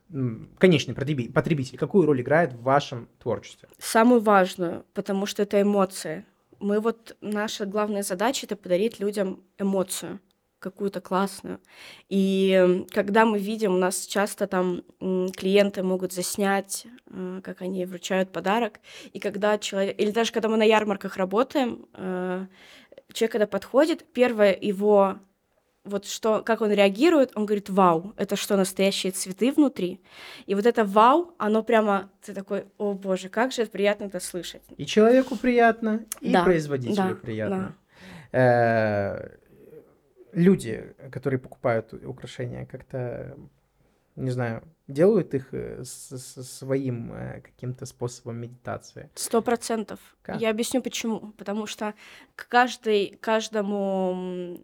конечный 0.57 0.93
потребитель, 0.93 1.77
какую 1.77 2.05
роль 2.05 2.21
играет 2.21 2.53
в 2.53 2.61
вашем 2.61 3.07
творчестве? 3.19 3.69
Самую 3.79 4.21
важную, 4.21 4.85
потому 4.93 5.25
что 5.25 5.43
это 5.43 5.61
эмоции. 5.61 6.25
Мы 6.59 6.79
вот, 6.79 7.15
наша 7.21 7.65
главная 7.65 8.03
задача— 8.03 8.45
это 8.47 8.55
подарить 8.55 8.99
людям 8.99 9.43
эмоцию 9.57 10.19
какую-то 10.61 11.01
классную. 11.01 11.59
И 12.07 12.85
когда 12.91 13.25
мы 13.25 13.39
видим, 13.39 13.73
у 13.73 13.77
нас 13.77 14.05
часто 14.05 14.47
там 14.47 14.83
клиенты 14.99 15.83
могут 15.83 16.13
заснять, 16.13 16.85
э, 17.09 17.41
как 17.43 17.61
они 17.61 17.85
вручают 17.85 18.31
подарок, 18.31 18.79
и 19.11 19.19
когда 19.19 19.57
человек, 19.57 19.99
или 19.99 20.11
даже 20.11 20.31
когда 20.31 20.47
мы 20.47 20.57
на 20.57 20.63
ярмарках 20.63 21.17
работаем, 21.17 21.85
э, 21.95 22.45
человек, 23.11 23.31
когда 23.31 23.47
подходит, 23.47 24.05
первое 24.13 24.57
его 24.59 25.17
вот 25.83 26.05
что, 26.05 26.43
как 26.43 26.61
он 26.61 26.71
реагирует, 26.71 27.31
он 27.35 27.47
говорит, 27.47 27.69
вау, 27.69 28.13
это 28.15 28.35
что, 28.35 28.55
настоящие 28.55 29.11
цветы 29.11 29.51
внутри? 29.51 29.99
И 30.45 30.53
вот 30.53 30.67
это 30.67 30.85
вау, 30.85 31.33
оно 31.39 31.63
прямо, 31.63 32.11
ты 32.23 32.33
такой, 32.33 32.65
о 32.77 32.93
боже, 32.93 33.29
как 33.29 33.51
же 33.51 33.63
это 33.63 33.71
приятно 33.71 34.03
это 34.05 34.19
слышать. 34.19 34.61
И 34.77 34.85
человеку 34.85 35.35
приятно, 35.35 36.05
и 36.19 36.31
Да, 36.31 36.43
производителю 36.43 36.95
да, 36.95 37.15
приятно. 37.15 37.75
Э, 38.31 39.40
Люди, 40.33 40.93
которые 41.11 41.39
покупают 41.39 41.93
украшения, 41.93 42.65
как-то, 42.65 43.37
не 44.15 44.29
знаю, 44.31 44.63
делают 44.87 45.33
их 45.33 45.53
э, 45.53 45.83
с- 45.83 46.17
с- 46.17 46.43
своим 46.43 47.13
э, 47.13 47.41
каким-то 47.41 47.85
способом 47.85 48.37
медитации. 48.37 49.09
Сто 49.15 49.41
процентов. 49.41 49.99
Я 50.39 50.49
объясню 50.49 50.81
почему. 50.81 51.31
Потому 51.37 51.65
что 51.67 51.93
к 52.35 52.47
каждой, 52.47 53.17
каждому 53.21 54.59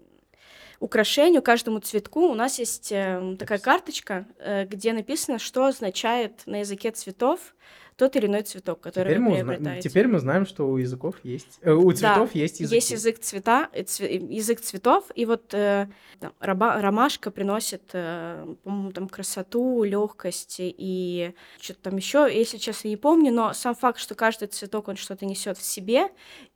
украшению, 0.80 1.41
каждому 1.41 1.80
цветку 1.80 2.27
у 2.30 2.36
нас 2.36 2.60
есть 2.60 2.91
э, 2.91 3.36
такая 3.39 3.60
карточка, 3.60 4.27
где 4.69 4.93
написано, 4.93 5.39
что 5.39 5.65
означает 5.65 6.43
на 6.45 6.60
языке 6.60 6.91
цветов 6.91 7.56
тот 7.97 8.15
или 8.15 8.27
иной 8.27 8.43
цветок, 8.43 8.79
который 8.79 9.10
Теперь 9.10 9.19
вы 9.19 9.23
мы, 9.29 9.36
приобретаете. 9.36 9.89
теперь 9.89 10.07
мы 10.07 10.19
знаем, 10.19 10.45
что 10.45 10.69
у 10.69 10.77
языков 10.77 11.15
есть, 11.23 11.57
э, 11.62 11.71
у 11.73 11.91
цветов 11.91 12.33
есть 12.36 12.60
языки. 12.60 12.75
Есть 12.75 12.91
язык 12.91 13.19
цвета, 13.19 13.69
э, 13.73 13.81
цве- 13.83 14.33
язык 14.33 14.62
цветов, 14.62 15.05
и 15.15 15.25
вот 15.25 15.53
э, 15.53 15.88
там, 16.19 16.31
раба- 16.39 16.79
ромашка 16.79 17.31
приносит, 17.31 17.89
э, 17.93 18.55
по-моему, 18.63 18.91
там 18.91 19.10
красоту, 19.10 19.83
легкость 19.83 20.57
и 20.60 21.33
что-то 21.60 21.81
там 21.89 21.97
еще, 21.97 22.29
если 22.31 22.57
честно, 22.57 22.88
не 22.88 22.97
помню, 22.97 23.33
но 23.33 23.53
сам 23.53 23.73
факт, 23.75 23.99
что 23.99 24.13
каждый 24.15 24.47
цветок 24.47 24.88
он 24.88 24.95
что-то 24.95 25.25
несет 25.25 25.57
в 25.57 25.63
себе, 25.63 26.10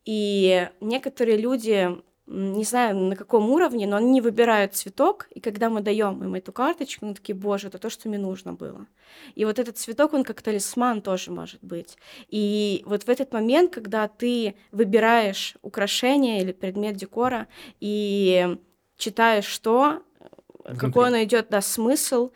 и 0.05 0.69
некоторые 0.79 1.37
люди 1.37 1.89
не 2.31 2.63
знаю 2.63 2.95
на 2.95 3.15
каком 3.15 3.49
уровне, 3.49 3.87
но 3.87 3.97
они 3.97 4.21
выбирают 4.21 4.73
цветок, 4.73 5.27
и 5.31 5.39
когда 5.41 5.69
мы 5.69 5.81
даем 5.81 6.23
им 6.23 6.33
эту 6.35 6.51
карточку, 6.51 7.05
они 7.05 7.15
такие, 7.15 7.35
боже, 7.35 7.67
это 7.67 7.77
то, 7.77 7.89
что 7.89 8.07
мне 8.07 8.17
нужно 8.17 8.53
было. 8.53 8.87
И 9.35 9.43
вот 9.45 9.59
этот 9.59 9.77
цветок, 9.77 10.13
он 10.13 10.23
как 10.23 10.41
талисман 10.41 11.01
тоже 11.01 11.31
может 11.31 11.61
быть. 11.61 11.97
И 12.29 12.83
вот 12.85 13.03
в 13.03 13.09
этот 13.09 13.33
момент, 13.33 13.73
когда 13.73 14.07
ты 14.07 14.55
выбираешь 14.71 15.55
украшение 15.61 16.41
или 16.41 16.53
предмет 16.53 16.95
декора 16.95 17.47
и 17.79 18.57
читаешь, 18.97 19.45
что, 19.45 20.01
какой 20.77 21.07
он 21.07 21.23
идет, 21.23 21.47
да, 21.49 21.61
смысл, 21.61 22.31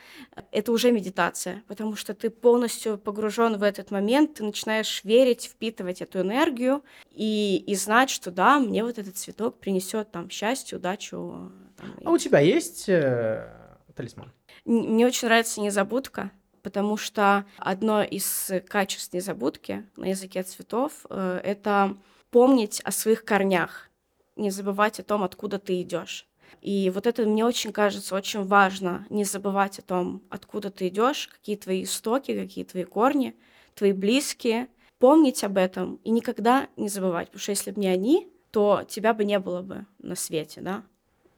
это 0.51 0.71
уже 0.71 0.91
медитация, 0.91 1.63
потому 1.67 1.95
что 1.95 2.13
ты 2.13 2.29
полностью 2.29 2.97
погружен 2.97 3.57
в 3.57 3.63
этот 3.63 3.91
момент, 3.91 4.35
ты 4.35 4.43
начинаешь 4.43 5.03
верить, 5.03 5.45
впитывать 5.45 6.01
эту 6.01 6.21
энергию 6.21 6.83
и, 7.11 7.57
и 7.57 7.75
знать, 7.75 8.09
что 8.09 8.31
да, 8.31 8.59
мне 8.59 8.83
вот 8.83 8.97
этот 8.97 9.17
цветок 9.17 9.59
принесет 9.59 10.11
там 10.11 10.29
счастье, 10.29 10.77
удачу. 10.77 11.51
там, 11.77 11.93
А 12.03 12.11
у 12.11 12.17
тебя 12.17 12.39
есть 12.39 12.89
э, 12.89 13.47
талисман? 13.95 14.31
Мне 14.65 15.05
очень 15.05 15.27
нравится 15.27 15.61
незабудка, 15.61 16.31
потому 16.63 16.97
что 16.97 17.45
одно 17.57 18.03
из 18.03 18.51
качеств 18.67 19.13
незабудки 19.13 19.85
на 19.95 20.05
языке 20.05 20.43
цветов 20.43 21.05
э, 21.09 21.41
это 21.43 21.97
помнить 22.31 22.81
о 22.83 22.91
своих 22.91 23.23
корнях, 23.23 23.89
не 24.35 24.49
забывать 24.49 24.99
о 24.99 25.03
том, 25.03 25.23
откуда 25.23 25.59
ты 25.59 25.81
идешь. 25.81 26.27
И 26.62 26.91
вот 26.93 27.05
это 27.08 27.25
мне 27.25 27.45
очень 27.45 27.71
кажется 27.71 28.15
очень 28.15 28.43
важно, 28.43 29.05
не 29.10 29.23
забывать 29.23 29.79
о 29.79 29.84
том, 29.84 30.23
откуда 30.29 30.71
ты 30.71 30.88
идешь, 30.88 31.27
какие 31.31 31.55
твои 31.55 31.84
истоки, 31.84 32.36
какие 32.36 32.63
твои 32.63 32.84
корни, 32.84 33.36
твои 33.75 33.91
близкие, 33.91 34.67
помнить 34.99 35.43
об 35.43 35.58
этом 35.58 35.99
и 36.03 36.10
никогда 36.10 36.67
не 36.77 36.89
забывать, 36.89 37.27
потому 37.27 37.41
что 37.41 37.51
если 37.51 37.71
бы 37.71 37.81
не 37.81 37.88
они, 37.88 38.27
то 38.51 38.84
тебя 38.88 39.13
бы 39.13 39.25
не 39.25 39.38
было 39.38 39.62
бы 39.62 39.86
на 39.99 40.15
свете, 40.15 40.62
да, 40.62 40.84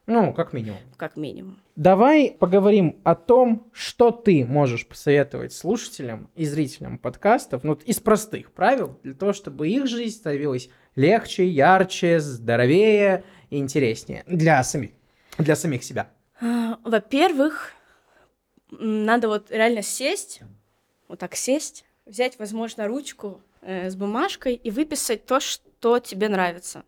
Ну, 0.06 0.34
как 0.34 0.54
минимум. 0.54 0.80
как 0.96 1.18
минимум. 1.18 1.60
Давай 1.76 2.32
поговорим 2.32 3.00
о 3.04 3.16
том, 3.16 3.68
что 3.74 4.12
ты 4.12 4.46
можешь 4.46 4.88
посоветовать 4.88 5.52
слушателям 5.52 6.30
и 6.36 6.46
зрителям 6.46 6.98
подкастов, 6.98 7.64
ну, 7.64 7.74
из 7.74 8.00
простых 8.00 8.52
правил, 8.52 9.00
для 9.04 9.14
того, 9.16 9.34
чтобы 9.34 9.68
их 9.68 9.88
жизнь 9.88 10.16
становилась 10.16 10.70
легче, 10.96 11.48
ярче, 11.48 12.20
здоровее 12.20 13.24
и 13.50 13.58
интереснее 13.58 14.24
для 14.28 14.64
самих, 14.64 14.92
для 15.38 15.56
самих 15.56 15.84
себя. 15.84 16.10
А, 16.42 16.80
Во-первых, 16.84 17.74
надо 18.72 19.28
вот 19.28 19.52
реально 19.52 19.82
сесть, 19.82 20.42
вот 21.08 21.20
так 21.20 21.36
сесть, 21.36 21.86
взять, 22.06 22.40
возможно, 22.40 22.88
ручку 22.88 23.42
э, 23.62 23.90
с 23.90 23.96
бумажкой 23.96 24.56
и 24.56 24.72
выписать 24.72 25.26
то, 25.26 25.40
что 25.40 26.00
тебе 26.00 26.30
нравится. 26.30 26.84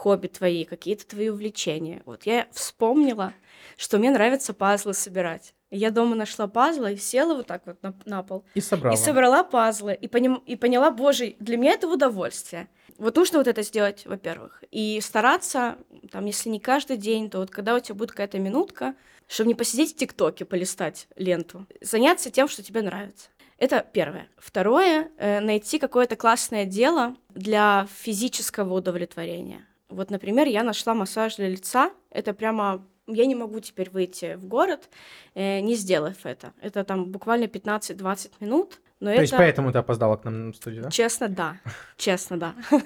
Хобби 0.00 0.28
твои, 0.28 0.64
какие-то 0.64 1.06
твои 1.06 1.28
увлечения. 1.28 2.00
Вот 2.06 2.24
я 2.24 2.46
вспомнила, 2.52 3.34
что 3.76 3.98
мне 3.98 4.10
нравится 4.10 4.54
пазлы 4.54 4.94
собирать. 4.94 5.52
Я 5.70 5.90
дома 5.90 6.16
нашла 6.16 6.46
пазлы 6.46 6.94
и 6.94 6.96
села 6.96 7.34
вот 7.34 7.46
так 7.46 7.66
вот 7.66 7.82
на, 7.82 7.94
на 8.06 8.22
пол. 8.22 8.46
И 8.54 8.62
собрала. 8.62 8.94
И 8.94 8.96
собрала 8.96 9.44
пазлы, 9.44 9.92
и, 9.92 10.06
поним- 10.06 10.42
и 10.46 10.56
поняла, 10.56 10.90
боже, 10.90 11.36
для 11.38 11.58
меня 11.58 11.72
это 11.72 11.86
удовольствие. 11.86 12.68
Вот 12.96 13.14
нужно 13.16 13.40
вот 13.40 13.46
это 13.46 13.60
сделать, 13.60 14.06
во-первых. 14.06 14.64
И 14.70 14.98
стараться, 15.02 15.76
там, 16.10 16.24
если 16.24 16.48
не 16.48 16.60
каждый 16.60 16.96
день, 16.96 17.28
то 17.28 17.40
вот 17.40 17.50
когда 17.50 17.74
у 17.74 17.80
тебя 17.80 17.94
будет 17.94 18.12
какая-то 18.12 18.38
минутка, 18.38 18.94
чтобы 19.26 19.48
не 19.48 19.54
посидеть 19.54 19.92
в 19.92 19.96
ТикТоке, 19.96 20.46
полистать 20.46 21.08
ленту, 21.16 21.66
заняться 21.82 22.30
тем, 22.30 22.48
что 22.48 22.62
тебе 22.62 22.80
нравится. 22.80 23.28
Это 23.58 23.86
первое. 23.92 24.30
Второе, 24.38 25.10
э, 25.18 25.40
найти 25.40 25.78
какое-то 25.78 26.16
классное 26.16 26.64
дело 26.64 27.16
для 27.34 27.86
физического 27.94 28.72
удовлетворения. 28.72 29.66
Вот, 29.90 30.10
например, 30.10 30.46
я 30.46 30.62
нашла 30.62 30.94
массаж 30.94 31.36
для 31.36 31.48
лица. 31.48 31.90
Это 32.10 32.32
прямо 32.32 32.84
я 33.06 33.26
не 33.26 33.34
могу 33.34 33.60
теперь 33.60 33.90
выйти 33.90 34.36
в 34.36 34.46
город, 34.46 34.88
э, 35.34 35.60
не 35.60 35.74
сделав 35.74 36.24
это. 36.24 36.52
Это 36.60 36.84
там 36.84 37.06
буквально 37.06 37.44
15-20 37.44 38.32
минут. 38.40 38.80
Но 39.00 39.06
То 39.06 39.12
это... 39.12 39.22
есть 39.22 39.34
поэтому 39.36 39.72
ты 39.72 39.78
опоздала 39.78 40.16
к 40.16 40.24
нам 40.24 40.52
в 40.52 40.56
студию, 40.56 40.82
да? 40.82 40.90
Честно, 40.90 41.28
да. 41.28 41.56
Честно, 41.96 42.36
да. 42.38 42.54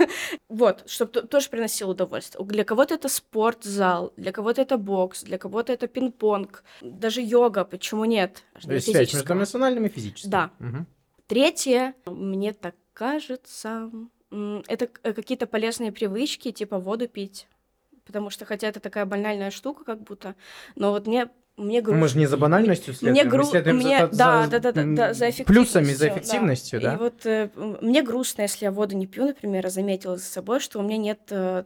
Вот, 0.48 0.88
чтобы 0.88 1.22
тоже 1.22 1.50
приносило 1.50 1.90
удовольствие. 1.90 2.44
Для 2.44 2.64
кого-то 2.64 2.94
это 2.94 3.08
спортзал, 3.08 4.12
для 4.16 4.30
кого-то 4.30 4.62
это 4.62 4.78
бокс, 4.78 5.24
для 5.24 5.38
кого-то 5.38 5.72
это 5.72 5.88
пинг-понг, 5.88 6.62
даже 6.80 7.20
йога, 7.20 7.64
почему 7.64 8.04
нет? 8.04 8.44
То 8.62 8.72
есть 8.72 8.90
связь 8.90 9.12
между 9.12 9.34
эмоциональным 9.34 9.86
и 9.86 9.88
физическим. 9.88 10.30
Да. 10.30 10.50
Третье, 11.26 11.94
мне 12.06 12.52
так 12.52 12.76
кажется, 12.92 13.90
это 14.68 14.88
э, 15.02 15.12
какие-то 15.12 15.46
полезные 15.46 15.92
привычки, 15.92 16.50
типа 16.52 16.78
воду 16.78 17.08
пить. 17.08 17.46
Потому 18.04 18.30
что, 18.30 18.44
хотя 18.44 18.68
это 18.68 18.80
такая 18.80 19.06
банальная 19.06 19.50
штука, 19.50 19.84
как 19.84 20.02
будто, 20.02 20.34
но 20.76 20.90
вот 20.90 21.06
мне, 21.06 21.28
мне 21.56 21.80
грустно. 21.80 22.00
Мы 22.02 22.08
же 22.08 22.18
не 22.18 22.26
за 22.26 22.36
банальностью 22.36 22.92
следуем, 22.92 23.12
Мне 23.14 23.24
мы 23.24 23.30
гру- 23.30 23.44
следуем 23.50 23.80
за- 23.80 23.88
мне- 23.88 23.98
за, 24.00 24.06
да, 24.18 24.46
да, 24.46 24.58
да, 24.58 24.72
да, 24.72 24.84
да, 24.84 25.14
за 25.14 25.30
плюсами, 25.44 25.84
за 25.92 26.08
эффективностью, 26.08 26.80
да. 26.80 26.90
да? 26.90 26.94
И 26.94 26.98
вот 26.98 27.24
э, 27.24 27.48
мне 27.80 28.02
грустно, 28.02 28.42
если 28.42 28.66
я 28.66 28.72
воду 28.72 28.94
не 28.96 29.06
пью, 29.06 29.24
например, 29.26 29.64
я 29.64 29.70
заметила 29.70 30.16
за 30.18 30.24
собой, 30.24 30.60
что 30.60 30.80
у 30.80 30.82
меня 30.82 30.98
нет 30.98 31.20
э, 31.30 31.64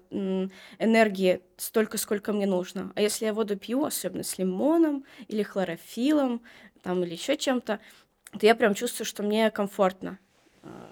энергии 0.78 1.40
столько, 1.56 1.98
сколько 1.98 2.32
мне 2.32 2.46
нужно. 2.46 2.92
А 2.94 3.00
если 3.00 3.24
я 3.24 3.32
воду 3.32 3.56
пью, 3.56 3.84
особенно 3.84 4.22
с 4.22 4.38
лимоном 4.38 5.04
или 5.26 5.42
хлорофилом, 5.42 6.42
там, 6.82 7.02
или 7.02 7.12
еще 7.14 7.36
чем-то, 7.36 7.80
то 8.38 8.46
я 8.46 8.54
прям 8.54 8.74
чувствую, 8.74 9.06
что 9.06 9.22
мне 9.22 9.50
комфортно. 9.50 10.18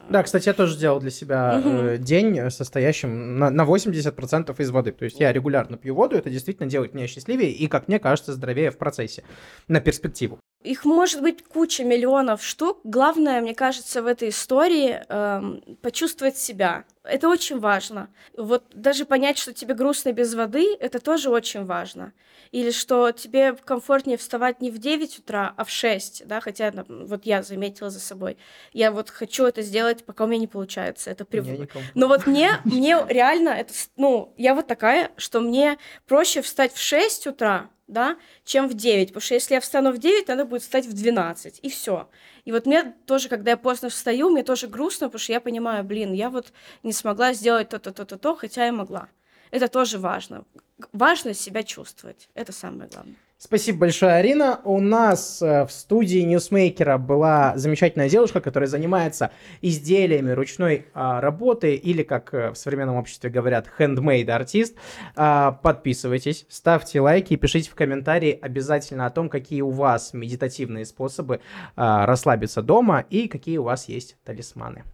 Да, 0.09 0.23
кстати, 0.23 0.49
я 0.49 0.55
тоже 0.55 0.79
делал 0.79 1.01
для 1.01 1.11
себя 1.11 1.61
э, 1.65 1.99
день, 1.99 2.39
э, 2.39 2.51
состоящим 2.51 3.39
на, 3.39 3.51
на 3.51 3.63
80% 3.63 4.55
из 4.59 4.71
воды. 4.71 4.93
То 4.93 5.05
есть 5.05 5.19
я 5.19 5.33
регулярно 5.33 5.77
пью 5.77 5.95
воду, 5.95 6.17
это 6.17 6.31
действительно 6.31 6.69
делает 6.69 6.95
меня 6.95 7.07
счастливее 7.09 7.51
и, 7.51 7.67
как 7.67 7.89
мне 7.89 7.99
кажется, 7.99 8.33
здоровее 8.33 8.71
в 8.71 8.79
процессе, 8.79 9.25
на 9.69 9.81
перспективу. 9.81 10.39
Их 10.67 10.85
может 10.85 11.23
быть 11.23 11.45
куча 11.45 11.85
миллионов 11.85 12.43
штук. 12.43 12.81
Главное, 12.83 13.41
мне 13.41 13.55
кажется, 13.55 14.03
в 14.03 14.07
этой 14.07 14.31
истории 14.31 15.01
эм, 15.09 15.63
почувствовать 15.81 16.37
себя. 16.37 16.85
Это 17.05 17.29
очень 17.29 17.61
важно. 17.61 18.09
Вот 18.37 18.65
даже 18.75 19.05
понять, 19.05 19.39
что 19.39 19.53
тебе 19.53 19.75
грустно 19.75 20.13
без 20.13 20.35
воды, 20.35 20.77
это 20.81 20.99
тоже 20.99 21.31
очень 21.31 21.65
важно. 21.65 22.13
Или 22.51 22.73
что 22.73 23.13
тебе 23.13 23.55
комфортнее 23.55 24.17
вставать 24.17 24.61
не 24.61 24.73
в 24.73 24.79
9 24.79 25.21
утра, 25.21 25.55
а 25.57 25.65
в 25.65 25.71
6, 25.71 26.27
да, 26.27 26.41
хотя 26.41 26.73
вот 26.89 27.27
я 27.27 27.45
заметила 27.45 27.91
за 27.91 28.01
собой. 28.01 28.37
Я 28.73 28.91
вот 28.91 29.11
хочу 29.11 29.45
это 29.45 29.63
сделать, 29.63 30.05
пока 30.05 30.25
у 30.25 30.27
меня 30.27 30.41
не 30.41 30.49
получается. 30.49 31.11
Это 31.11 31.25
прив... 31.25 31.45
Мне 31.45 31.59
никому. 31.59 31.85
Но 31.95 32.09
вот 32.09 32.27
мне, 32.27 32.61
мне 32.65 32.99
реально, 33.09 33.51
это, 33.51 33.73
ну, 33.97 34.35
я 34.37 34.57
вот 34.57 34.67
такая, 34.67 35.13
что 35.17 35.41
мне 35.41 35.79
проще 36.07 36.43
встать 36.43 36.73
в 36.73 36.81
6 36.81 37.29
утра, 37.29 37.71
да, 37.87 38.17
чем 38.45 38.69
в 38.69 38.75
9, 38.75 39.09
потому 39.09 39.21
что 39.21 39.35
если 39.35 39.55
я 39.55 39.61
встану 39.61 39.93
в 39.93 39.99
9, 39.99 40.29
надо 40.29 40.45
будет 40.45 40.63
встать 40.63 40.87
в 40.87 40.93
12, 40.93 41.61
и 41.63 41.71
все. 41.71 42.09
И 42.45 42.53
вот 42.53 42.67
мне 42.67 42.95
тоже, 43.07 43.29
когда 43.29 43.53
я 43.53 43.57
поздно 43.57 43.89
встаю, 43.89 44.31
мне 44.31 44.43
тоже 44.43 44.67
грустно, 44.67 45.09
потому 45.09 45.21
что 45.21 45.33
я 45.33 45.41
понимаю, 45.41 45.85
блин, 45.85 46.13
я 46.13 46.31
вот 46.31 46.53
не 46.83 46.93
смогла 46.93 47.33
сделать 47.33 47.69
то-то, 47.69 47.93
то-то, 47.93 48.19
то, 48.19 48.35
хотя 48.35 48.67
я 48.67 48.73
могла. 48.73 49.09
Это 49.51 49.69
тоже 49.69 49.99
важно. 49.99 50.45
Важно 50.93 51.35
себя 51.35 51.63
чувствовать. 51.63 52.29
Это 52.35 52.53
самое 52.53 52.89
главное. 52.91 53.17
Спасибо 53.39 53.81
большое, 53.81 54.15
Арина. 54.15 54.61
У 54.65 54.81
нас 54.81 55.43
э, 55.43 55.67
в 55.67 55.71
студии 55.71 56.21
Ньюсмейкера 56.21 56.97
была 56.97 57.53
замечательная 57.57 58.09
девушка, 58.09 58.41
которая 58.41 58.67
занимается 58.67 59.31
изделиями 59.61 60.31
ручной 60.31 60.87
а, 60.95 61.21
работы 61.21 61.75
или, 61.75 62.03
как 62.03 62.33
э, 62.33 62.53
в 62.53 62.57
современном 62.57 62.97
обществе 62.97 63.29
говорят, 63.29 63.69
handmade 63.79 64.31
artist. 64.31 64.77
А, 65.17 65.53
подписывайтесь, 65.53 66.47
ставьте 66.49 66.99
лайки 67.03 67.35
и 67.35 67.37
пишите 67.37 67.71
в 67.71 67.75
комментарии 67.75 68.39
обязательно 68.41 69.05
о 69.05 69.11
том, 69.11 69.29
какие 69.29 69.61
у 69.61 69.71
вас 69.71 70.15
медитативные 70.15 70.87
способы 70.87 71.41
а, 71.77 72.07
расслабиться 72.07 72.63
дома 72.63 73.05
и 73.11 73.29
какие 73.29 73.59
у 73.59 73.65
вас 73.65 73.87
есть 73.87 74.17
талисманы. 74.25 74.85